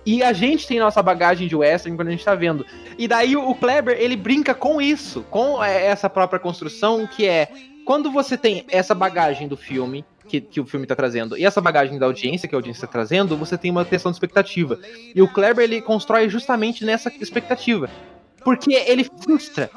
E 0.03 0.23
a 0.23 0.33
gente 0.33 0.67
tem 0.67 0.79
nossa 0.79 1.03
bagagem 1.03 1.47
de 1.47 1.55
western 1.55 1.95
quando 1.95 2.07
a 2.07 2.11
gente 2.11 2.25
tá 2.25 2.33
vendo. 2.33 2.65
E 2.97 3.07
daí 3.07 3.37
o 3.37 3.53
Kleber, 3.53 3.95
ele 3.99 4.15
brinca 4.15 4.55
com 4.55 4.81
isso, 4.81 5.23
com 5.29 5.63
é, 5.63 5.85
essa 5.85 6.09
própria 6.09 6.39
construção, 6.39 7.05
que 7.05 7.27
é 7.27 7.49
quando 7.85 8.09
você 8.09 8.35
tem 8.35 8.65
essa 8.69 8.95
bagagem 8.95 9.47
do 9.47 9.55
filme, 9.55 10.03
que, 10.29 10.39
que 10.39 10.61
o 10.61 10.65
filme 10.65 10.85
tá 10.85 10.95
trazendo, 10.95 11.35
e 11.37 11.43
essa 11.43 11.59
bagagem 11.59 11.97
da 11.97 12.05
audiência 12.05 12.47
que 12.47 12.55
a 12.55 12.57
audiência 12.57 12.87
tá 12.87 12.93
trazendo, 12.93 13.35
você 13.35 13.57
tem 13.57 13.71
uma 13.71 13.83
questão 13.83 14.11
de 14.11 14.15
expectativa. 14.15 14.79
E 15.13 15.21
o 15.21 15.27
Kleber, 15.27 15.63
ele 15.63 15.81
constrói 15.81 16.29
justamente 16.29 16.85
nessa 16.85 17.11
expectativa. 17.19 17.89
Porque 18.43 18.73
ele 18.73 19.03
frustra. 19.23 19.69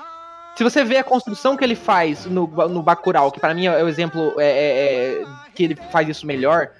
Se 0.54 0.62
você 0.62 0.84
vê 0.84 0.98
a 0.98 1.04
construção 1.04 1.56
que 1.56 1.64
ele 1.64 1.74
faz 1.74 2.26
no, 2.26 2.46
no 2.68 2.82
Bacurau, 2.82 3.32
que 3.32 3.40
para 3.40 3.54
mim 3.54 3.66
é 3.66 3.82
o 3.82 3.88
exemplo 3.88 4.34
é, 4.38 4.44
é, 4.44 5.22
é, 5.22 5.24
que 5.54 5.64
ele 5.64 5.74
faz 5.90 6.08
isso 6.08 6.26
melhor, 6.26 6.70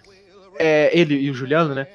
é, 0.58 0.90
ele 0.92 1.14
e 1.14 1.30
o 1.30 1.35
Juliano, 1.35 1.74
né? 1.74 1.87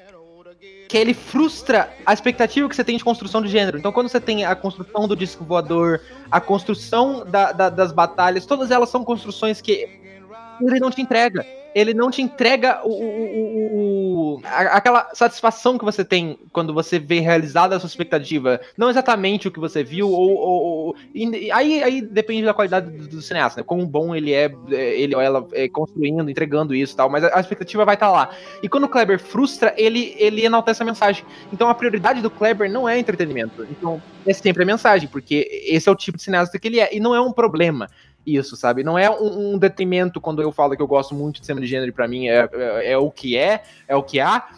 Que 0.88 0.98
ele 0.98 1.14
frustra 1.14 1.88
a 2.04 2.12
expectativa 2.12 2.68
que 2.68 2.74
você 2.74 2.82
tem 2.82 2.96
de 2.96 3.04
construção 3.04 3.40
de 3.40 3.48
gênero. 3.48 3.78
Então, 3.78 3.92
quando 3.92 4.08
você 4.08 4.18
tem 4.20 4.44
a 4.44 4.56
construção 4.56 5.06
do 5.06 5.14
disco 5.14 5.44
voador, 5.44 6.00
a 6.30 6.40
construção 6.40 7.24
da- 7.24 7.52
da- 7.52 7.68
das 7.70 7.92
batalhas, 7.92 8.44
todas 8.44 8.70
elas 8.70 8.88
são 8.88 9.04
construções 9.04 9.60
que 9.60 9.88
ele 10.60 10.80
não 10.80 10.90
te 10.90 11.00
entrega. 11.02 11.44
Ele 11.74 11.92
não 11.92 12.10
te 12.10 12.22
entrega 12.22 12.80
o, 12.82 12.88
o- 12.88 12.94
o- 12.94 14.34
o- 14.36 14.40
a- 14.42 14.76
aquela 14.78 15.10
satisfação 15.12 15.78
que 15.78 15.84
você 15.84 16.02
tem 16.02 16.38
quando 16.50 16.72
você 16.72 16.98
vê 16.98 17.20
realizada 17.20 17.76
a 17.76 17.78
sua 17.78 17.86
expectativa. 17.86 18.58
Não 18.76 18.88
exatamente 18.88 19.46
o 19.46 19.50
que 19.50 19.60
você 19.60 19.84
viu, 19.84 20.10
ou. 20.10 20.30
ou- 20.30 20.62
ou- 20.62 20.96
e- 21.14 21.52
aí, 21.52 21.82
aí 21.82 22.00
depende 22.00 22.44
da 22.44 22.54
qualidade 22.54 22.90
do, 22.90 23.06
do 23.06 23.22
cineasta, 23.22 23.60
né? 23.60 23.64
Quão 23.64 23.86
bom 23.86 24.14
ele 24.16 24.32
é, 24.32 24.50
é, 24.70 25.00
ele 25.00 25.14
ou 25.14 25.20
ela 25.20 25.46
é, 25.52 25.68
construindo, 25.68 26.28
entregando 26.30 26.74
isso 26.74 26.94
e 26.94 26.96
tal, 26.96 27.10
mas 27.10 27.22
a, 27.22 27.36
a 27.36 27.40
expectativa 27.40 27.84
vai 27.84 27.94
estar 27.94 28.10
lá. 28.10 28.30
E 28.62 28.68
quando 28.68 28.84
o 28.84 28.88
Kleber 28.88 29.20
frustra, 29.20 29.74
ele, 29.76 30.16
ele 30.18 30.44
enaltece 30.44 30.82
a 30.82 30.86
mensagem. 30.86 31.22
Então 31.52 31.68
a 31.68 31.74
prioridade 31.74 32.22
do 32.22 32.30
Kleber 32.30 32.72
não 32.72 32.88
é 32.88 32.98
entretenimento. 32.98 33.66
Então 33.70 34.02
é 34.26 34.32
sempre 34.32 34.62
a 34.62 34.66
mensagem, 34.66 35.06
porque 35.06 35.46
esse 35.66 35.86
é 35.88 35.92
o 35.92 35.94
tipo 35.94 36.16
de 36.16 36.24
cineasta 36.24 36.58
que 36.58 36.66
ele 36.66 36.80
é. 36.80 36.96
E 36.96 36.98
não 36.98 37.14
é 37.14 37.20
um 37.20 37.30
problema 37.30 37.88
isso, 38.36 38.56
sabe? 38.56 38.82
Não 38.84 38.98
é 38.98 39.10
um, 39.10 39.54
um 39.54 39.58
detrimento 39.58 40.20
quando 40.20 40.42
eu 40.42 40.52
falo 40.52 40.76
que 40.76 40.82
eu 40.82 40.86
gosto 40.86 41.14
muito 41.14 41.40
de 41.40 41.46
cinema 41.46 41.60
de 41.60 41.66
gênero 41.66 41.88
e 41.88 41.92
pra 41.92 42.06
mim 42.08 42.28
é, 42.28 42.48
é, 42.52 42.92
é 42.92 42.98
o 42.98 43.10
que 43.10 43.36
é, 43.36 43.62
é 43.86 43.94
o 43.96 44.02
que 44.02 44.20
há. 44.20 44.48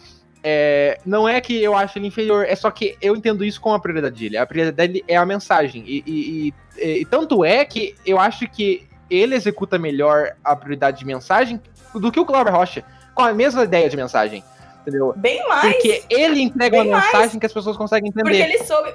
É, 0.43 0.97
não 1.05 1.29
é 1.29 1.39
que 1.39 1.61
eu 1.61 1.75
acho 1.77 1.99
ele 1.99 2.07
inferior, 2.07 2.45
é 2.47 2.55
só 2.55 2.71
que 2.71 2.97
eu 3.01 3.15
entendo 3.15 3.45
isso 3.45 3.61
com 3.61 3.73
a 3.73 3.79
prioridade 3.79 4.17
dele. 4.19 4.37
A 4.37 4.45
prioridade 4.45 4.93
dele 4.93 5.05
é 5.07 5.15
a 5.15 5.25
mensagem. 5.25 5.83
E, 5.85 6.03
e- 6.05 6.53
e- 6.77 7.01
e 7.01 7.05
tanto 7.05 7.45
é 7.45 7.63
que 7.63 7.95
eu 8.05 8.19
acho 8.19 8.47
que 8.49 8.87
ele 9.09 9.35
executa 9.35 9.77
melhor 9.77 10.31
a 10.43 10.55
prioridade 10.55 10.99
de 10.99 11.05
mensagem 11.05 11.61
do 11.93 12.11
que 12.11 12.19
o 12.19 12.25
Cláudio 12.25 12.53
Rocha, 12.53 12.83
com 13.13 13.21
a 13.21 13.33
mesma 13.33 13.63
ideia 13.63 13.87
de 13.89 13.95
mensagem. 13.95 14.43
Entendeu? 14.81 15.13
Bem 15.15 15.47
mais. 15.47 15.73
Porque 15.75 16.03
ele 16.09 16.41
entrega 16.41 16.77
uma 16.81 16.85
mais. 16.85 17.05
mensagem 17.13 17.39
que 17.39 17.45
as 17.45 17.53
pessoas 17.53 17.77
conseguem 17.77 18.11
Porque 18.11 18.29
entender. 18.29 18.55
ele 18.55 18.63
soube. 18.63 18.91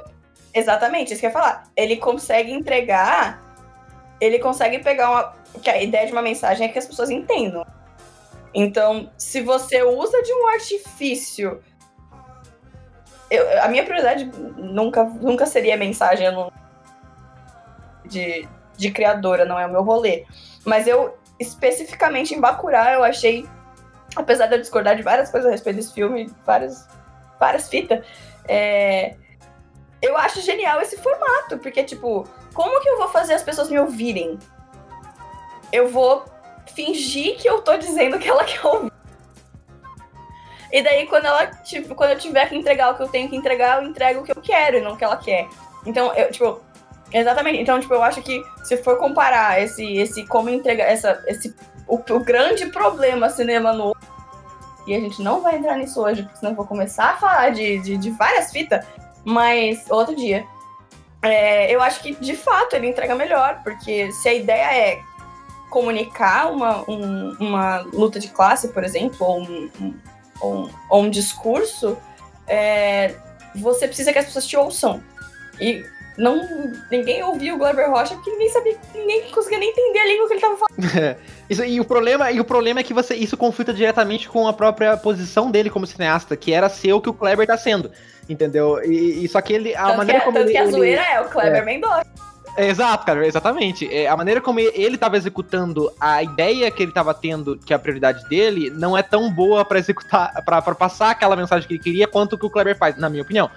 Exatamente, 0.52 1.12
isso 1.12 1.20
que 1.20 1.26
eu 1.26 1.30
ia 1.30 1.32
falar. 1.32 1.64
Ele 1.76 1.96
consegue 1.96 2.50
entregar. 2.50 3.45
Ele 4.20 4.38
consegue 4.38 4.78
pegar 4.78 5.10
uma. 5.10 5.32
Que 5.62 5.70
a 5.70 5.82
ideia 5.82 6.06
de 6.06 6.12
uma 6.12 6.22
mensagem 6.22 6.66
é 6.66 6.70
que 6.70 6.78
as 6.78 6.86
pessoas 6.86 7.10
entendam. 7.10 7.64
Então, 8.54 9.10
se 9.18 9.42
você 9.42 9.82
usa 9.82 10.22
de 10.22 10.32
um 10.32 10.48
artifício. 10.48 11.62
eu- 13.30 13.62
a 13.62 13.68
minha 13.68 13.84
prioridade 13.84 14.24
nunca, 14.56 15.04
nunca 15.04 15.44
seria 15.46 15.76
mensagem 15.76 16.26
de, 18.04 18.48
de 18.76 18.90
criadora, 18.90 19.44
não 19.44 19.58
é 19.58 19.66
o 19.66 19.70
meu 19.70 19.82
rolê. 19.82 20.24
Mas 20.64 20.86
eu, 20.86 21.16
especificamente 21.38 22.34
em 22.34 22.40
Bacurau, 22.40 22.88
eu 22.88 23.04
achei. 23.04 23.46
Apesar 24.14 24.46
de 24.46 24.54
eu 24.54 24.60
discordar 24.60 24.96
de 24.96 25.02
várias 25.02 25.30
coisas 25.30 25.48
a 25.48 25.52
respeito 25.52 25.76
desse 25.76 25.92
filme, 25.92 26.30
várias, 26.46 26.88
várias 27.38 27.68
fitas. 27.68 28.04
É, 28.48 29.14
eu 30.00 30.16
acho 30.16 30.40
genial 30.40 30.80
esse 30.80 30.96
formato, 30.96 31.58
porque, 31.58 31.82
tipo, 31.82 32.26
como 32.56 32.80
que 32.80 32.88
eu 32.88 32.96
vou 32.96 33.08
fazer 33.08 33.34
as 33.34 33.42
pessoas 33.42 33.68
me 33.68 33.78
ouvirem? 33.78 34.38
Eu 35.70 35.88
vou 35.88 36.24
fingir 36.74 37.36
que 37.36 37.46
eu 37.46 37.60
tô 37.60 37.76
dizendo 37.76 38.18
que 38.18 38.26
ela 38.26 38.42
quer 38.48 38.66
ouvir. 38.66 38.90
E 40.72 40.82
daí, 40.82 41.06
quando 41.06 41.26
ela, 41.26 41.46
tipo, 41.46 41.94
quando 41.94 42.12
eu 42.12 42.18
tiver 42.18 42.48
que 42.48 42.56
entregar 42.56 42.92
o 42.92 42.96
que 42.96 43.02
eu 43.02 43.08
tenho 43.08 43.28
que 43.28 43.36
entregar, 43.36 43.80
eu 43.80 43.88
entrego 43.88 44.20
o 44.20 44.24
que 44.24 44.32
eu 44.32 44.40
quero 44.40 44.78
e 44.78 44.80
não 44.80 44.94
o 44.94 44.96
que 44.96 45.04
ela 45.04 45.18
quer. 45.18 45.48
Então, 45.84 46.12
eu, 46.14 46.32
tipo, 46.32 46.60
exatamente. 47.12 47.60
Então, 47.60 47.78
tipo, 47.78 47.92
eu 47.92 48.02
acho 48.02 48.22
que 48.22 48.42
se 48.64 48.78
for 48.78 48.96
comparar 48.96 49.60
esse, 49.62 49.84
esse 49.98 50.26
como 50.26 50.48
entregar, 50.48 50.84
essa, 50.84 51.22
esse, 51.26 51.54
o, 51.86 51.96
o 51.96 52.20
grande 52.20 52.66
problema 52.66 53.28
cinema 53.28 53.72
novo, 53.72 53.96
e 54.86 54.94
a 54.94 55.00
gente 55.00 55.22
não 55.22 55.42
vai 55.42 55.56
entrar 55.56 55.76
nisso 55.76 56.00
hoje, 56.00 56.22
porque 56.22 56.38
senão 56.38 56.52
eu 56.52 56.56
vou 56.56 56.66
começar 56.66 57.10
a 57.10 57.16
falar 57.16 57.50
de, 57.50 57.78
de, 57.80 57.96
de 57.98 58.10
várias 58.12 58.50
fitas, 58.50 58.84
mas 59.24 59.84
outro 59.90 60.16
dia. 60.16 60.46
É, 61.28 61.74
eu 61.74 61.80
acho 61.82 62.00
que 62.00 62.14
de 62.14 62.36
fato 62.36 62.74
ele 62.74 62.88
entrega 62.88 63.14
melhor, 63.14 63.60
porque 63.62 64.10
se 64.12 64.28
a 64.28 64.34
ideia 64.34 64.76
é 64.76 65.00
comunicar 65.70 66.50
uma, 66.52 66.88
um- 66.88 67.36
uma 67.40 67.78
luta 67.92 68.18
de 68.20 68.28
classe, 68.28 68.68
por 68.68 68.84
exemplo, 68.84 69.26
ou 69.26 69.40
um, 69.42 69.70
um- 69.80 70.70
ou 70.90 71.02
um- 71.02 71.10
discurso, 71.10 71.98
é, 72.46 73.14
você 73.54 73.86
precisa 73.86 74.12
que 74.12 74.18
as 74.18 74.26
pessoas 74.26 74.46
te 74.46 74.56
ouçam. 74.56 75.02
E 75.60 75.84
não, 76.18 76.72
ninguém 76.90 77.22
ouvia 77.22 77.54
o 77.54 77.58
Glauber 77.58 77.88
Rocha 77.90 78.14
porque 78.14 78.30
ninguém 78.30 78.48
sabia, 78.48 78.76
ninguém 78.94 79.22
conseguia 79.30 79.58
nem 79.58 79.70
entender 79.70 79.98
a 79.98 80.06
língua 80.06 80.26
que 80.28 80.34
ele 80.34 80.40
tava 80.40 80.56
falando. 80.56 81.16
Isso, 81.48 81.64
e, 81.64 81.80
o 81.80 81.84
problema, 81.84 82.30
e 82.32 82.40
o 82.40 82.44
problema 82.44 82.80
é 82.80 82.82
que 82.82 82.92
você, 82.92 83.14
isso 83.14 83.36
conflita 83.36 83.72
diretamente 83.72 84.28
com 84.28 84.48
a 84.48 84.52
própria 84.52 84.96
posição 84.96 85.48
dele 85.48 85.70
como 85.70 85.86
cineasta, 85.86 86.36
que 86.36 86.52
era 86.52 86.68
ser 86.68 86.92
o 86.92 87.00
que 87.00 87.08
o 87.08 87.14
Kleber 87.14 87.46
tá 87.46 87.56
sendo. 87.56 87.92
Entendeu? 88.28 88.82
E, 88.84 89.24
e 89.24 89.28
só 89.28 89.40
que 89.40 89.52
ele. 89.52 89.72
A 89.76 89.82
Tanto, 89.82 89.90
que, 89.92 89.96
maneira 89.98 90.20
como 90.22 90.32
tanto 90.36 90.46
ele, 90.46 90.52
que 90.52 90.58
a 90.58 90.62
ele- 90.62 90.72
zoeira 90.72 91.02
é 91.02 91.20
o 91.20 91.28
Kleber 91.28 91.64
Mendonça. 91.64 92.04
É, 92.56 92.66
Exato, 92.68 93.04
cara, 93.06 93.24
exatamente. 93.24 93.86
É, 93.94 94.08
a 94.08 94.16
maneira 94.16 94.40
como 94.40 94.58
ele 94.58 94.94
estava 94.96 95.16
executando 95.16 95.92
a 96.00 96.22
ideia 96.22 96.70
que 96.70 96.82
ele 96.82 96.90
estava 96.90 97.12
tendo, 97.14 97.56
que 97.58 97.72
é 97.72 97.76
a 97.76 97.78
prioridade 97.78 98.26
dele, 98.28 98.70
não 98.70 98.96
é 98.96 99.02
tão 99.02 99.30
boa 99.30 99.64
pra 99.64 99.78
executar, 99.78 100.32
pra 100.44 100.60
passar 100.62 101.10
aquela 101.10 101.36
mensagem 101.36 101.68
que 101.68 101.74
ele 101.74 101.82
queria, 101.82 102.08
quanto 102.08 102.32
o 102.32 102.38
que 102.38 102.46
o 102.46 102.50
Kleber 102.50 102.76
faz, 102.76 102.96
na 102.96 103.08
minha 103.10 103.22
opinião. 103.22 103.48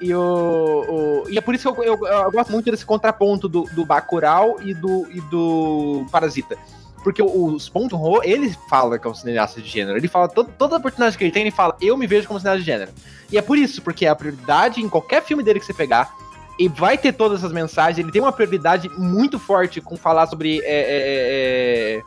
E, 0.00 0.14
o, 0.14 1.24
o- 1.24 1.30
e 1.30 1.36
é 1.36 1.40
por 1.40 1.54
isso 1.54 1.72
que 1.72 1.80
eu, 1.80 1.84
eu- 1.84 2.06
eu 2.06 2.30
gosto 2.32 2.50
muito 2.50 2.70
desse 2.70 2.86
contraponto 2.86 3.48
do, 3.48 3.62
do 3.74 3.84
Bacurau 3.84 4.56
e 4.62 4.72
do, 4.72 5.06
e 5.10 5.20
do 5.22 6.06
Parasita. 6.10 6.56
Porque 7.04 7.22
o, 7.22 7.26
o 7.54 7.58
Spon 7.60 7.86
Ho, 7.92 8.20
ele 8.22 8.54
fala 8.68 8.98
que 8.98 9.06
é 9.06 9.10
um 9.10 9.14
cineasta 9.14 9.60
de 9.60 9.68
gênero. 9.68 9.96
Ele 9.98 10.08
fala, 10.08 10.28
todo, 10.28 10.50
toda 10.58 10.76
a 10.76 10.78
oportunidade 10.78 11.16
que 11.16 11.24
ele 11.24 11.30
tem, 11.32 11.42
ele 11.42 11.50
fala, 11.50 11.76
eu 11.80 11.96
me 11.96 12.06
vejo 12.06 12.26
como 12.28 12.38
cineasta 12.38 12.60
de 12.60 12.66
gênero. 12.66 12.90
E 13.32 13.38
é 13.38 13.42
por 13.42 13.56
isso, 13.56 13.80
porque 13.82 14.06
a 14.06 14.14
prioridade 14.14 14.82
em 14.82 14.88
qualquer 14.88 15.22
filme 15.22 15.42
dele 15.42 15.60
que 15.60 15.66
você 15.66 15.72
pegar, 15.74 16.14
e 16.58 16.68
vai 16.68 16.98
ter 16.98 17.12
todas 17.14 17.38
essas 17.38 17.52
mensagens. 17.52 17.98
Ele 17.98 18.12
tem 18.12 18.20
uma 18.20 18.32
prioridade 18.32 18.88
muito 18.98 19.38
forte 19.38 19.80
com 19.80 19.96
falar 19.96 20.26
sobre 20.26 20.58
é, 20.60 20.64
é, 20.64 21.96
é, 21.96 22.02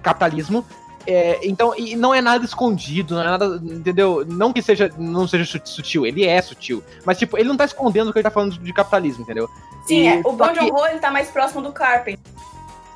capitalismo. 0.00 0.64
É, 1.06 1.38
então, 1.44 1.72
e 1.76 1.94
não 1.94 2.12
é 2.12 2.20
nada 2.20 2.44
escondido, 2.44 3.14
não 3.14 3.22
é 3.22 3.24
nada, 3.24 3.60
entendeu? 3.62 4.24
Não 4.26 4.52
que 4.52 4.60
seja, 4.60 4.90
não 4.98 5.26
seja 5.28 5.44
su- 5.44 5.60
sutil, 5.64 6.04
ele 6.04 6.24
é 6.24 6.42
sutil. 6.42 6.82
Mas, 7.04 7.16
tipo, 7.18 7.38
ele 7.38 7.48
não 7.48 7.56
tá 7.56 7.64
escondendo 7.64 8.12
que 8.12 8.18
ele 8.18 8.24
tá 8.24 8.30
falando 8.30 8.58
de 8.58 8.72
capitalismo, 8.72 9.22
entendeu? 9.22 9.48
Sim, 9.86 10.00
E- 10.02 10.06
é, 10.08 10.20
o 10.24 10.36
que- 10.36 10.54
Joon-ho 10.54 10.86
ele 10.86 10.98
tá 10.98 11.10
mais 11.10 11.28
próximo 11.28 11.62
do 11.62 11.70
Carpenter. 11.72 12.18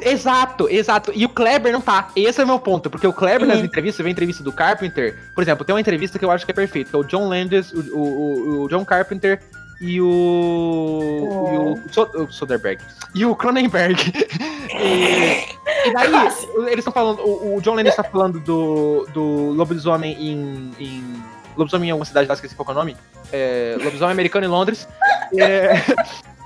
Exato, 0.01 0.67
exato. 0.69 1.13
E 1.15 1.25
o 1.27 1.29
Kleber 1.29 1.73
não 1.73 1.81
tá. 1.81 2.09
Esse 2.17 2.41
é 2.41 2.45
o 2.45 2.47
meu 2.47 2.59
ponto. 2.59 2.89
Porque 2.89 3.07
o 3.07 3.13
Kleber 3.13 3.47
nas 3.47 3.59
Uhum. 3.59 3.67
entrevistas, 3.67 3.97
você 3.99 4.03
vê 4.03 4.09
a 4.09 4.13
entrevista 4.13 4.43
do 4.43 4.51
Carpenter. 4.51 5.15
Por 5.35 5.43
exemplo, 5.43 5.63
tem 5.65 5.75
uma 5.75 5.81
entrevista 5.81 6.19
que 6.19 6.25
eu 6.25 6.31
acho 6.31 6.45
que 6.47 6.51
é 6.51 6.55
perfeita, 6.55 6.89
que 6.91 6.97
é 6.97 6.99
o 6.99 7.05
John 7.05 7.29
Landis, 7.29 7.71
o, 7.73 7.81
o, 7.95 8.01
o- 8.01 8.63
o 8.65 8.69
John 8.71 8.83
Carpenter 8.85 9.41
e 9.81 10.01
o. 10.01 11.29
E 11.53 11.59
o, 11.59 11.93
So- 11.93 12.11
o 12.15 12.33
Soderbergh. 12.33 12.81
E 13.15 13.27
o 13.27 13.37
Cronenberg. 13.37 14.01
e, 14.73 15.45
e 15.85 15.93
daí, 15.93 16.09
Clássico. 16.09 16.63
eles 16.63 16.79
estão 16.79 16.93
falando. 16.93 17.21
O, 17.21 17.57
o 17.57 17.61
John 17.61 17.75
Landis 17.75 17.95
tá 17.95 18.05
falando 18.05 18.41
do, 18.41 19.07
do 19.13 19.53
lobisomem 19.53 20.13
em. 20.13 20.73
em 20.79 21.23
lobisomem 21.57 21.89
em 21.89 21.93
alguma 21.93 22.07
cidade 22.07 22.29
lá, 22.29 22.35
esqueci 22.35 22.55
qual 22.55 22.69
é 22.69 22.73
o 22.73 22.75
nome. 22.75 22.97
É, 23.33 23.77
lobisomem 23.83 24.13
americano 24.13 24.47
em 24.47 24.49
Londres. 24.49 24.89
É, 25.37 25.75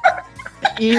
e. 0.81 0.97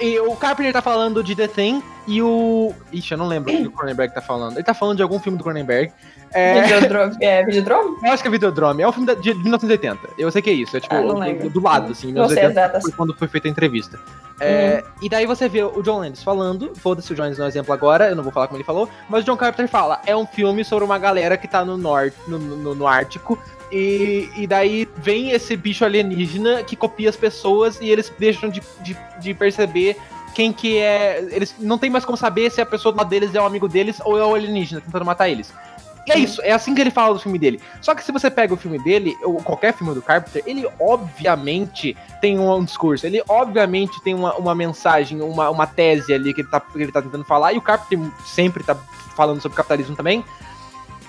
E 0.00 0.18
o 0.20 0.34
Carpenter 0.36 0.72
tá 0.72 0.80
falando 0.82 1.22
de 1.24 1.34
The 1.34 1.48
Thing 1.48 1.82
e 2.06 2.22
o. 2.22 2.72
Ixi, 2.92 3.12
eu 3.12 3.18
não 3.18 3.26
lembro 3.26 3.52
o 3.52 3.56
que 3.56 3.66
o 3.66 3.70
Cronenberg 3.70 4.14
tá 4.14 4.20
falando. 4.22 4.54
Ele 4.56 4.62
tá 4.64 4.74
falando 4.74 4.96
de 4.96 5.02
algum 5.02 5.18
filme 5.18 5.36
do 5.36 5.44
Cronenberg. 5.44 5.92
É, 6.32 6.62
Videodrome. 6.62 7.16
É, 7.20 7.44
Videodrome? 7.44 7.96
eu 8.04 8.12
acho 8.12 8.22
que 8.22 8.28
é 8.28 8.30
Videodrome. 8.30 8.82
É 8.82 8.88
um 8.88 8.92
filme 8.92 9.14
de 9.16 9.34
1980. 9.34 9.98
Eu 10.18 10.30
sei 10.30 10.40
que 10.42 10.50
é 10.50 10.52
isso. 10.52 10.76
É 10.76 10.80
tipo 10.80 10.94
Ah, 10.94 11.00
do, 11.00 11.50
do 11.50 11.60
lado, 11.62 11.92
assim. 11.92 12.12
Não 12.12 12.28
sei 12.28 12.36
1980 12.36 12.50
exatas. 12.50 12.82
foi 12.82 12.92
quando 12.92 13.14
foi 13.16 13.28
feita 13.28 13.48
a 13.48 13.50
entrevista. 13.50 13.98
É, 14.40 14.84
E 15.02 15.08
daí 15.08 15.26
você 15.26 15.48
vê 15.48 15.64
o 15.64 15.82
John 15.82 15.98
Landis 15.98 16.22
falando. 16.22 16.72
Foda-se 16.76 17.12
o 17.12 17.16
John 17.16 17.22
Landis 17.22 17.38
no 17.38 17.46
exemplo 17.46 17.72
agora. 17.72 18.08
Eu 18.10 18.16
não 18.16 18.22
vou 18.22 18.30
falar 18.32 18.46
como 18.46 18.56
ele 18.58 18.64
falou. 18.64 18.88
Mas 19.08 19.22
o 19.22 19.26
John 19.26 19.36
Carpenter 19.36 19.68
fala: 19.68 20.00
é 20.06 20.14
um 20.14 20.26
filme 20.26 20.64
sobre 20.64 20.84
uma 20.84 20.98
galera 20.98 21.36
que 21.36 21.48
tá 21.48 21.64
no 21.64 21.76
norte, 21.76 22.16
no, 22.28 22.38
no- 22.38 22.74
no 22.74 22.86
Ártico. 22.86 23.38
E, 23.70 24.28
e 24.36 24.46
daí 24.46 24.88
vem 24.96 25.30
esse 25.30 25.56
bicho 25.56 25.84
alienígena 25.84 26.62
que 26.62 26.74
copia 26.74 27.10
as 27.10 27.16
pessoas 27.16 27.78
e 27.80 27.88
eles 27.88 28.12
deixam 28.18 28.48
de, 28.48 28.62
de, 28.80 28.96
de 29.20 29.34
perceber 29.34 29.96
quem 30.34 30.52
que 30.52 30.78
é. 30.78 31.26
Eles 31.30 31.54
não 31.58 31.76
tem 31.76 31.90
mais 31.90 32.04
como 32.04 32.16
saber 32.16 32.50
se 32.50 32.60
a 32.60 32.66
pessoa 32.66 32.92
do 32.92 32.98
lado 32.98 33.10
deles 33.10 33.34
é 33.34 33.40
um 33.40 33.46
amigo 33.46 33.68
deles 33.68 34.00
ou 34.04 34.18
é 34.18 34.24
o 34.24 34.34
alienígena 34.34 34.80
tentando 34.80 35.04
matar 35.04 35.28
eles. 35.28 35.52
E 36.08 36.12
é 36.12 36.18
isso, 36.18 36.40
é 36.40 36.52
assim 36.52 36.74
que 36.74 36.80
ele 36.80 36.90
fala 36.90 37.12
do 37.12 37.20
filme 37.20 37.38
dele. 37.38 37.60
Só 37.82 37.94
que 37.94 38.02
se 38.02 38.10
você 38.10 38.30
pega 38.30 38.54
o 38.54 38.56
filme 38.56 38.78
dele, 38.78 39.14
ou 39.22 39.42
qualquer 39.42 39.74
filme 39.74 39.92
do 39.92 40.00
Carpenter, 40.00 40.42
ele 40.46 40.66
obviamente 40.80 41.94
tem 42.18 42.38
um, 42.38 42.50
um 42.50 42.64
discurso, 42.64 43.06
ele 43.06 43.22
obviamente 43.28 44.00
tem 44.02 44.14
uma, 44.14 44.34
uma 44.36 44.54
mensagem, 44.54 45.20
uma, 45.20 45.50
uma 45.50 45.66
tese 45.66 46.14
ali 46.14 46.32
que 46.32 46.40
ele, 46.40 46.48
tá, 46.48 46.60
que 46.60 46.78
ele 46.78 46.90
tá 46.90 47.02
tentando 47.02 47.24
falar, 47.24 47.52
e 47.52 47.58
o 47.58 47.60
Carpenter 47.60 48.10
sempre 48.24 48.64
tá 48.64 48.74
falando 49.14 49.42
sobre 49.42 49.54
capitalismo 49.54 49.94
também. 49.94 50.24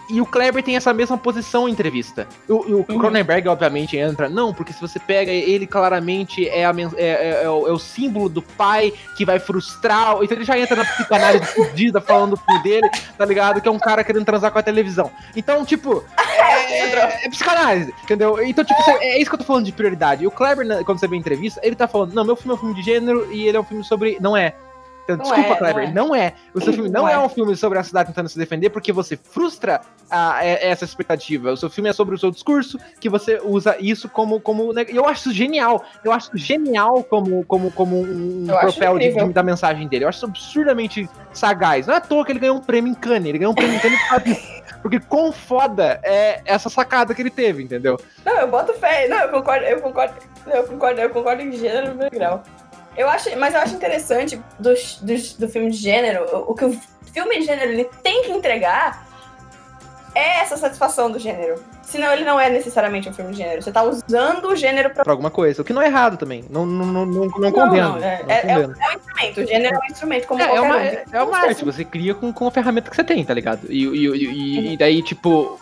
E 0.09 0.19
o 0.19 0.25
Kleber 0.25 0.63
tem 0.63 0.75
essa 0.75 0.91
mesma 0.93 1.17
posição 1.17 1.69
em 1.69 1.71
entrevista. 1.71 2.27
O, 2.47 2.53
o 2.53 2.75
Uhum. 2.77 2.83
Cronenberg, 2.99 3.47
obviamente, 3.47 3.95
entra. 3.95 4.27
Não, 4.27 4.53
porque 4.53 4.73
se 4.73 4.81
você 4.81 4.97
pega 4.99 5.31
ele, 5.31 5.67
claramente 5.67 6.47
é, 6.49 6.65
a 6.65 6.73
é, 6.97 7.03
é- 7.03 7.41
é 7.43 7.49
o, 7.49 7.67
é 7.67 7.71
o 7.71 7.77
símbolo 7.77 8.27
do 8.27 8.41
pai 8.41 8.91
que 9.15 9.23
vai 9.23 9.37
frustrar. 9.39 10.15
Então 10.21 10.35
ele 10.37 10.43
já 10.45 10.57
entra 10.57 10.75
na 10.77 10.85
psicanálise 10.85 11.45
fudida, 11.53 12.01
falando 12.01 12.31
do 12.31 12.37
filho 12.37 12.63
dele, 12.63 12.89
tá 13.17 13.25
ligado? 13.25 13.61
Que 13.61 13.67
é 13.67 13.71
um 13.71 13.77
cara 13.79 14.03
querendo 14.03 14.25
transar 14.25 14.51
com 14.51 14.57
a 14.59 14.63
televisão. 14.63 15.11
Então, 15.35 15.63
tipo, 15.63 16.03
é, 16.17 17.25
é 17.25 17.29
psicanálise, 17.29 17.93
entendeu? 18.03 18.43
Então, 18.43 18.63
tipo, 18.65 18.79
é 19.01 19.19
isso 19.19 19.29
que 19.29 19.35
eu 19.35 19.39
tô 19.39 19.45
falando 19.45 19.65
de 19.65 19.71
prioridade. 19.71 20.23
E 20.23 20.27
o 20.27 20.31
Kleber, 20.31 20.65
né, 20.65 20.83
quando 20.83 20.99
você 20.99 21.07
vê 21.07 21.15
a 21.15 21.19
entrevista, 21.19 21.59
ele 21.63 21.75
tá 21.75 21.87
falando: 21.87 22.13
não, 22.13 22.25
meu 22.25 22.35
filme 22.35 22.51
é 22.53 22.55
um 22.55 22.59
filme 22.59 22.75
de 22.75 22.81
gênero 22.81 23.31
e 23.31 23.47
ele 23.47 23.57
é 23.57 23.59
um 23.59 23.63
filme 23.63 23.83
sobre. 23.83 24.17
Não 24.19 24.35
é. 24.35 24.55
Então, 25.13 25.17
Não 25.17 25.23
desculpa, 25.35 25.53
é, 25.53 25.57
Kleber, 25.57 25.93
não 25.93 26.09
não 26.09 26.15
é. 26.15 26.33
O 26.53 26.61
seu 26.61 26.71
filme 26.73 26.89
não, 26.89 27.01
Não 27.03 27.09
é. 27.09 27.13
é. 27.13 27.17
um 27.19 27.29
filme 27.29 27.55
sobre 27.55 27.77
a 27.79 27.83
cidade 27.83 28.09
tentando 28.09 28.29
se 28.29 28.37
defender 28.37 28.69
porque 28.69 28.91
você 28.91 29.17
frustra 29.17 29.81
a- 30.09 30.43
é- 30.45 30.69
essa 30.69 30.85
expectativa. 30.85 31.51
O 31.51 31.57
seu 31.57 31.69
filme 31.69 31.89
é 31.89 31.93
sobre 31.93 32.15
o 32.15 32.17
seu 32.17 32.31
discurso, 32.31 32.77
que 32.99 33.09
você 33.09 33.39
usa 33.43 33.75
isso 33.79 34.07
como. 34.09 34.39
como 34.39 34.71
né, 34.73 34.85
eu 34.89 35.05
acho 35.05 35.21
isso 35.29 35.33
genial. 35.33 35.83
Eu 36.03 36.11
acho 36.11 36.29
genial 36.35 37.03
como, 37.03 37.43
como, 37.45 37.71
como 37.71 38.01
um 38.01 38.45
Eu 38.49 38.57
propel 38.59 38.97
de, 38.99 39.11
de- 39.13 39.33
da 39.33 39.43
mensagem 39.43 39.87
dele. 39.87 40.05
Eu 40.05 40.09
acho 40.09 40.17
isso 40.17 40.25
absurdamente 40.25 41.09
sagaz. 41.33 41.87
Não 41.87 41.93
é 41.93 41.97
à 41.97 42.01
toa 42.01 42.25
que 42.25 42.31
ele 42.31 42.39
ganhou 42.39 42.57
um 42.57 42.61
prêmio 42.61 42.91
em 42.91 42.95
Cannes. 42.95 43.27
Ele 43.29 43.37
ganhou 43.39 43.51
um 43.51 43.55
prêmio 43.55 43.75
em 43.75 43.79
Cannes. 43.79 44.59
Porque 44.81 44.99
quão 44.99 45.31
foda 45.31 45.99
é 46.03 46.41
essa 46.45 46.69
sacada 46.69 47.13
que 47.13 47.21
ele 47.21 47.29
teve, 47.29 47.61
entendeu? 47.61 47.99
Não, 48.25 48.33
eu 48.39 48.47
boto 48.47 48.73
fé. 48.73 49.07
Não, 49.09 49.17
eu 49.17 49.29
concordo, 49.29 49.65
eu 49.65 49.81
concordo, 49.81 50.13
eu 50.47 50.63
concordo, 50.63 51.01
eu 51.01 51.09
concordo 51.09 51.41
em 51.41 51.51
gênero 51.51 51.93
no 51.95 52.09
grau. 52.09 52.43
Eu 52.99 53.09
acho, 53.09 53.29
mas 53.37 53.53
eu 53.53 53.61
acho 53.61 53.75
interessante 53.75 54.35
do, 54.59 54.73
do, 54.73 55.13
do 55.39 55.47
filme 55.47 55.71
de 55.71 55.77
gênero, 55.77 56.25
o, 56.35 56.51
o 56.51 56.53
que 56.53 56.65
o 56.65 56.77
filme 57.13 57.39
de 57.39 57.45
gênero 57.45 57.71
ele 57.71 57.85
tem 58.03 58.23
que 58.23 58.31
entregar 58.31 59.07
é 60.13 60.41
essa 60.41 60.57
satisfação 60.57 61.09
do 61.09 61.17
gênero. 61.17 61.63
Senão 61.81 62.11
ele 62.11 62.25
não 62.25 62.37
é 62.39 62.49
necessariamente 62.49 63.07
um 63.07 63.13
filme 63.13 63.31
de 63.31 63.37
gênero. 63.37 63.61
Você 63.63 63.71
tá 63.71 63.81
usando 63.83 64.49
o 64.49 64.55
gênero 64.55 64.89
pra. 64.91 65.03
Pra 65.03 65.13
alguma 65.13 65.31
coisa. 65.31 65.61
O 65.61 65.65
que 65.65 65.71
não 65.73 65.81
é 65.81 65.85
errado 65.87 66.17
também. 66.17 66.43
Não, 66.49 66.65
não, 66.65 66.85
não, 66.85 67.05
não, 67.05 67.25
não 67.25 67.51
condeno. 67.51 67.97
é- 68.03 68.21
é- 68.27 68.41
condeno. 68.41 68.75
É 68.79 68.87
um 68.89 68.91
instrumento. 68.99 69.41
O 69.41 69.47
gênero 69.47 69.75
é 69.75 69.79
um 69.79 69.85
instrumento, 69.91 70.27
como 70.27 70.41
É, 70.41 70.55
é 70.55 70.61
uma, 70.61 70.75
um. 70.75 70.79
é, 70.79 71.03
é 71.13 71.23
uma 71.23 71.37
arte, 71.39 71.63
você 71.65 71.85
cria 71.85 72.13
com, 72.13 72.31
com 72.33 72.47
a 72.47 72.51
ferramenta 72.51 72.89
que 72.89 72.95
você 72.95 73.03
tem, 73.03 73.23
tá 73.23 73.33
ligado? 73.33 73.61
E, 73.71 73.85
e, 73.85 74.07
e- 74.07 74.25
e- 74.25 74.73
e 74.73 74.77
daí, 74.77 75.01
tipo, 75.01 75.59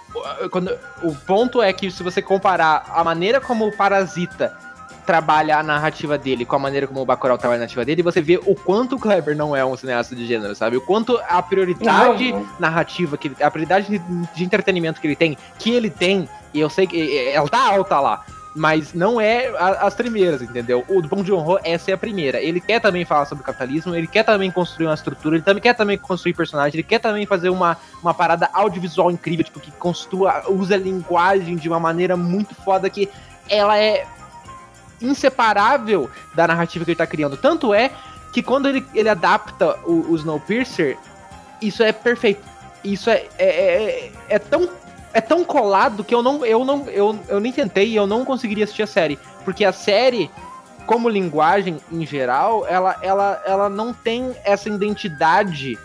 quando, 0.51 0.77
o 1.03 1.13
ponto 1.15 1.61
é 1.61 1.71
que 1.71 1.89
se 1.91 2.01
você 2.03 2.21
comparar 2.21 2.83
a 2.89 3.03
maneira 3.03 3.39
como 3.39 3.67
o 3.67 3.71
Parasita 3.77 4.57
trabalha 5.07 5.57
a 5.57 5.63
narrativa 5.63 6.17
dele 6.17 6.45
com 6.45 6.57
a 6.57 6.59
maneira 6.59 6.85
como 6.85 7.01
o 7.01 7.05
Bacurau 7.05 7.37
trabalha 7.37 7.59
a 7.59 7.61
narrativa 7.61 7.85
dele, 7.85 8.03
você 8.03 8.21
vê 8.21 8.37
o 8.45 8.53
quanto 8.53 8.97
o 8.97 8.99
Kleber 8.99 9.37
não 9.37 9.55
é 9.55 9.63
um 9.63 9.75
cineasta 9.77 10.13
de 10.13 10.27
gênero, 10.27 10.53
sabe? 10.53 10.75
O 10.75 10.81
quanto 10.81 11.17
a 11.29 11.41
prioridade 11.41 12.33
Não, 12.33 12.41
não. 12.41 12.47
narrativa, 12.59 13.17
que 13.17 13.29
ele, 13.29 13.35
a 13.41 13.49
prioridade 13.49 14.01
de, 14.35 14.43
entretenimento 14.43 14.99
que 14.99 15.07
ele 15.07 15.15
tem, 15.15 15.37
que 15.57 15.71
ele 15.71 15.89
tem, 15.89 16.27
e 16.53 16.59
eu 16.59 16.69
sei 16.69 16.85
que 16.85 17.29
ela 17.29 17.47
tá 17.47 17.73
alta 17.73 17.97
lá, 18.01 18.25
mas 18.53 18.93
não 18.93 19.21
é 19.21 19.47
as 19.79 19.93
primeiras, 19.93 20.41
entendeu? 20.41 20.83
O 20.89 21.01
do 21.01 21.07
Bong 21.07 21.25
Joon-ho, 21.25 21.57
essa 21.63 21.91
é 21.91 21.93
a 21.93 21.97
primeira. 21.97 22.41
Ele 22.41 22.59
quer 22.59 22.81
também 22.81 23.05
falar 23.05 23.25
sobre 23.25 23.45
capitalismo, 23.45 23.95
ele 23.95 24.07
quer 24.07 24.23
também 24.23 24.51
construir 24.51 24.87
uma 24.87 24.95
estrutura, 24.95 25.37
ele 25.37 25.43
também 25.43 25.61
quer 25.61 25.73
também 25.73 25.97
construir 25.97 26.33
personagem, 26.33 26.75
ele 26.75 26.83
quer 26.83 26.99
também 26.99 27.25
fazer 27.25 27.49
uma, 27.49 27.77
uma 28.01 28.13
parada 28.13 28.49
audiovisual 28.51 29.09
incrível, 29.09 29.45
tipo, 29.45 29.59
que 29.61 29.71
construa, 29.71 30.43
usa 30.49 30.75
a 30.75 30.77
linguagem 30.77 31.55
de 31.55 31.69
uma 31.69 31.79
maneira 31.79 32.17
muito 32.17 32.53
foda 32.55 32.89
que 32.89 33.07
ela 33.49 33.77
é 33.77 34.05
inseparável 35.01 36.09
da 36.33 36.47
narrativa 36.47 36.85
que 36.85 36.91
ele 36.91 36.97
tá 36.97 37.07
criando. 37.07 37.37
Tanto 37.37 37.73
é 37.73 37.91
que 38.31 38.41
quando 38.41 38.67
ele, 38.67 38.85
ele 38.93 39.09
adapta 39.09 39.77
o, 39.85 40.11
o 40.11 40.15
Snowpiercer, 40.15 40.97
isso 41.61 41.83
é 41.83 41.91
perfeito. 41.91 42.43
Isso 42.83 43.09
é, 43.09 43.25
é, 43.37 43.47
é, 43.47 44.11
é 44.29 44.39
tão 44.39 44.69
é 45.13 45.21
tão 45.21 45.43
colado 45.43 46.03
que 46.03 46.13
eu 46.13 46.21
não 46.21 46.45
eu 46.45 46.63
não 46.63 46.87
eu, 46.89 47.17
eu 47.27 47.39
nem 47.39 47.51
tentei 47.51 47.97
eu 47.97 48.05
não 48.05 48.23
conseguiria 48.23 48.65
assistir 48.65 48.83
a 48.83 48.87
série, 48.87 49.17
porque 49.43 49.65
a 49.65 49.71
série 49.71 50.29
como 50.85 51.09
linguagem 51.09 51.79
em 51.91 52.05
geral, 52.05 52.65
ela 52.67 52.95
ela 53.01 53.41
ela 53.45 53.69
não 53.69 53.93
tem 53.93 54.35
essa 54.43 54.69
identidade 54.69 55.77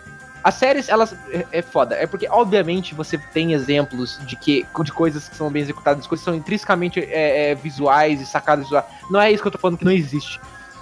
as 0.43 0.55
séries, 0.55 0.89
elas. 0.89 1.15
É, 1.31 1.45
é 1.51 1.61
foda. 1.61 1.95
É 1.95 2.05
porque, 2.05 2.27
obviamente, 2.29 2.93
você 2.93 3.17
tem 3.17 3.53
exemplos 3.53 4.19
de 4.25 4.35
que 4.35 4.65
de 4.83 4.91
coisas 4.91 5.29
que 5.29 5.35
são 5.35 5.49
bem 5.49 5.61
executadas, 5.61 6.05
coisas 6.05 6.23
que 6.23 6.29
são 6.31 6.37
intrinsecamente 6.37 6.99
é, 6.99 7.51
é, 7.51 7.55
visuais 7.55 8.19
e 8.19 8.25
sacadas 8.25 8.65
visuais. 8.65 8.85
Não 9.09 9.21
é 9.21 9.31
isso 9.31 9.41
que 9.41 9.47
eu 9.47 9.51
tô 9.51 9.57
falando 9.57 9.77
que 9.77 9.85
não 9.85 9.91
existe. 9.91 10.39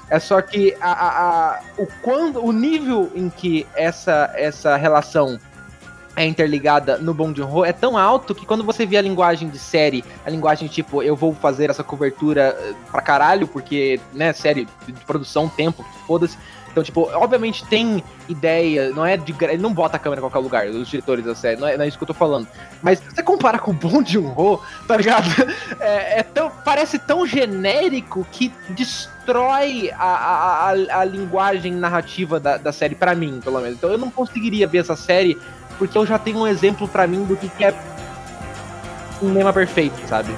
É 0.09 0.19
só 0.19 0.41
que 0.41 0.75
a, 0.81 0.91
a, 0.91 1.09
a- 1.55 1.59
o, 1.77 1.87
quando, 2.01 2.43
o 2.43 2.51
nível 2.51 3.11
em 3.15 3.29
que 3.29 3.65
essa, 3.75 4.31
essa 4.35 4.75
relação 4.75 5.39
é 6.15 6.25
interligada 6.25 6.97
no 6.97 7.13
Bong 7.13 7.33
Joon-ho 7.37 7.63
é 7.63 7.71
tão 7.71 7.97
alto 7.97 8.35
que 8.35 8.45
quando 8.45 8.65
você 8.65 8.85
vê 8.85 8.97
a 8.97 9.01
linguagem 9.01 9.47
de 9.47 9.57
série, 9.57 10.03
a 10.25 10.29
linguagem 10.29 10.67
tipo, 10.67 11.01
eu 11.01 11.15
vou 11.15 11.33
fazer 11.33 11.69
essa 11.69 11.83
cobertura 11.85 12.53
eh, 12.59 12.73
pra 12.91 13.01
caralho, 13.01 13.47
porque, 13.47 13.97
né, 14.11 14.33
série 14.33 14.67
de 14.85 14.91
produção, 15.05 15.47
tempo, 15.47 15.85
foda-se. 16.05 16.37
Então, 16.71 16.83
tipo, 16.83 17.09
obviamente 17.13 17.65
tem 17.65 18.03
ideia, 18.29 18.91
não 18.91 19.05
é 19.05 19.17
de. 19.17 19.35
Ele 19.41 19.61
não 19.61 19.73
bota 19.73 19.97
a 19.97 19.99
câmera 19.99 20.19
em 20.19 20.23
qualquer 20.23 20.39
lugar, 20.39 20.67
os 20.67 20.87
diretores 20.87 21.25
da 21.25 21.35
série, 21.35 21.59
não 21.59 21.67
é, 21.67 21.77
não 21.77 21.83
é 21.83 21.87
isso 21.87 21.97
que 21.97 22.03
eu 22.03 22.07
tô 22.07 22.13
falando. 22.13 22.47
Mas 22.81 22.99
se 22.99 23.05
você 23.05 23.21
compara 23.21 23.59
com 23.59 23.71
o 23.71 23.73
Bong 23.73 24.09
Joon-ho, 24.09 24.61
tá 24.87 24.97
ligado? 24.97 25.25
É, 25.79 26.19
é 26.19 26.23
tão, 26.23 26.51
parece 26.63 26.99
tão 26.99 27.25
genérico 27.25 28.25
que 28.31 28.53
destrói 28.69 29.91
a, 29.97 30.05
a, 30.05 30.69
a, 30.69 30.99
a 30.99 31.05
linguagem 31.05 31.73
narrativa 31.73 32.39
da, 32.39 32.57
da 32.57 32.71
série, 32.71 32.93
pra 32.93 33.15
mim, 33.15 33.39
pelo 33.43 33.59
menos. 33.59 33.77
Então 33.77 33.89
eu 33.89 33.97
não 33.97 34.11
conseguiria 34.11 34.67
ver 34.67 34.79
essa 34.79 34.95
série 34.95 35.39
porque 35.77 35.97
eu 35.97 36.05
já 36.05 36.19
tenho 36.19 36.37
um 36.37 36.47
exemplo 36.47 36.87
pra 36.87 37.07
mim 37.07 37.23
do 37.23 37.35
que 37.35 37.49
que 37.49 37.63
é 37.63 37.73
cinema 39.19 39.51
perfeito, 39.51 39.99
sabe? 40.07 40.31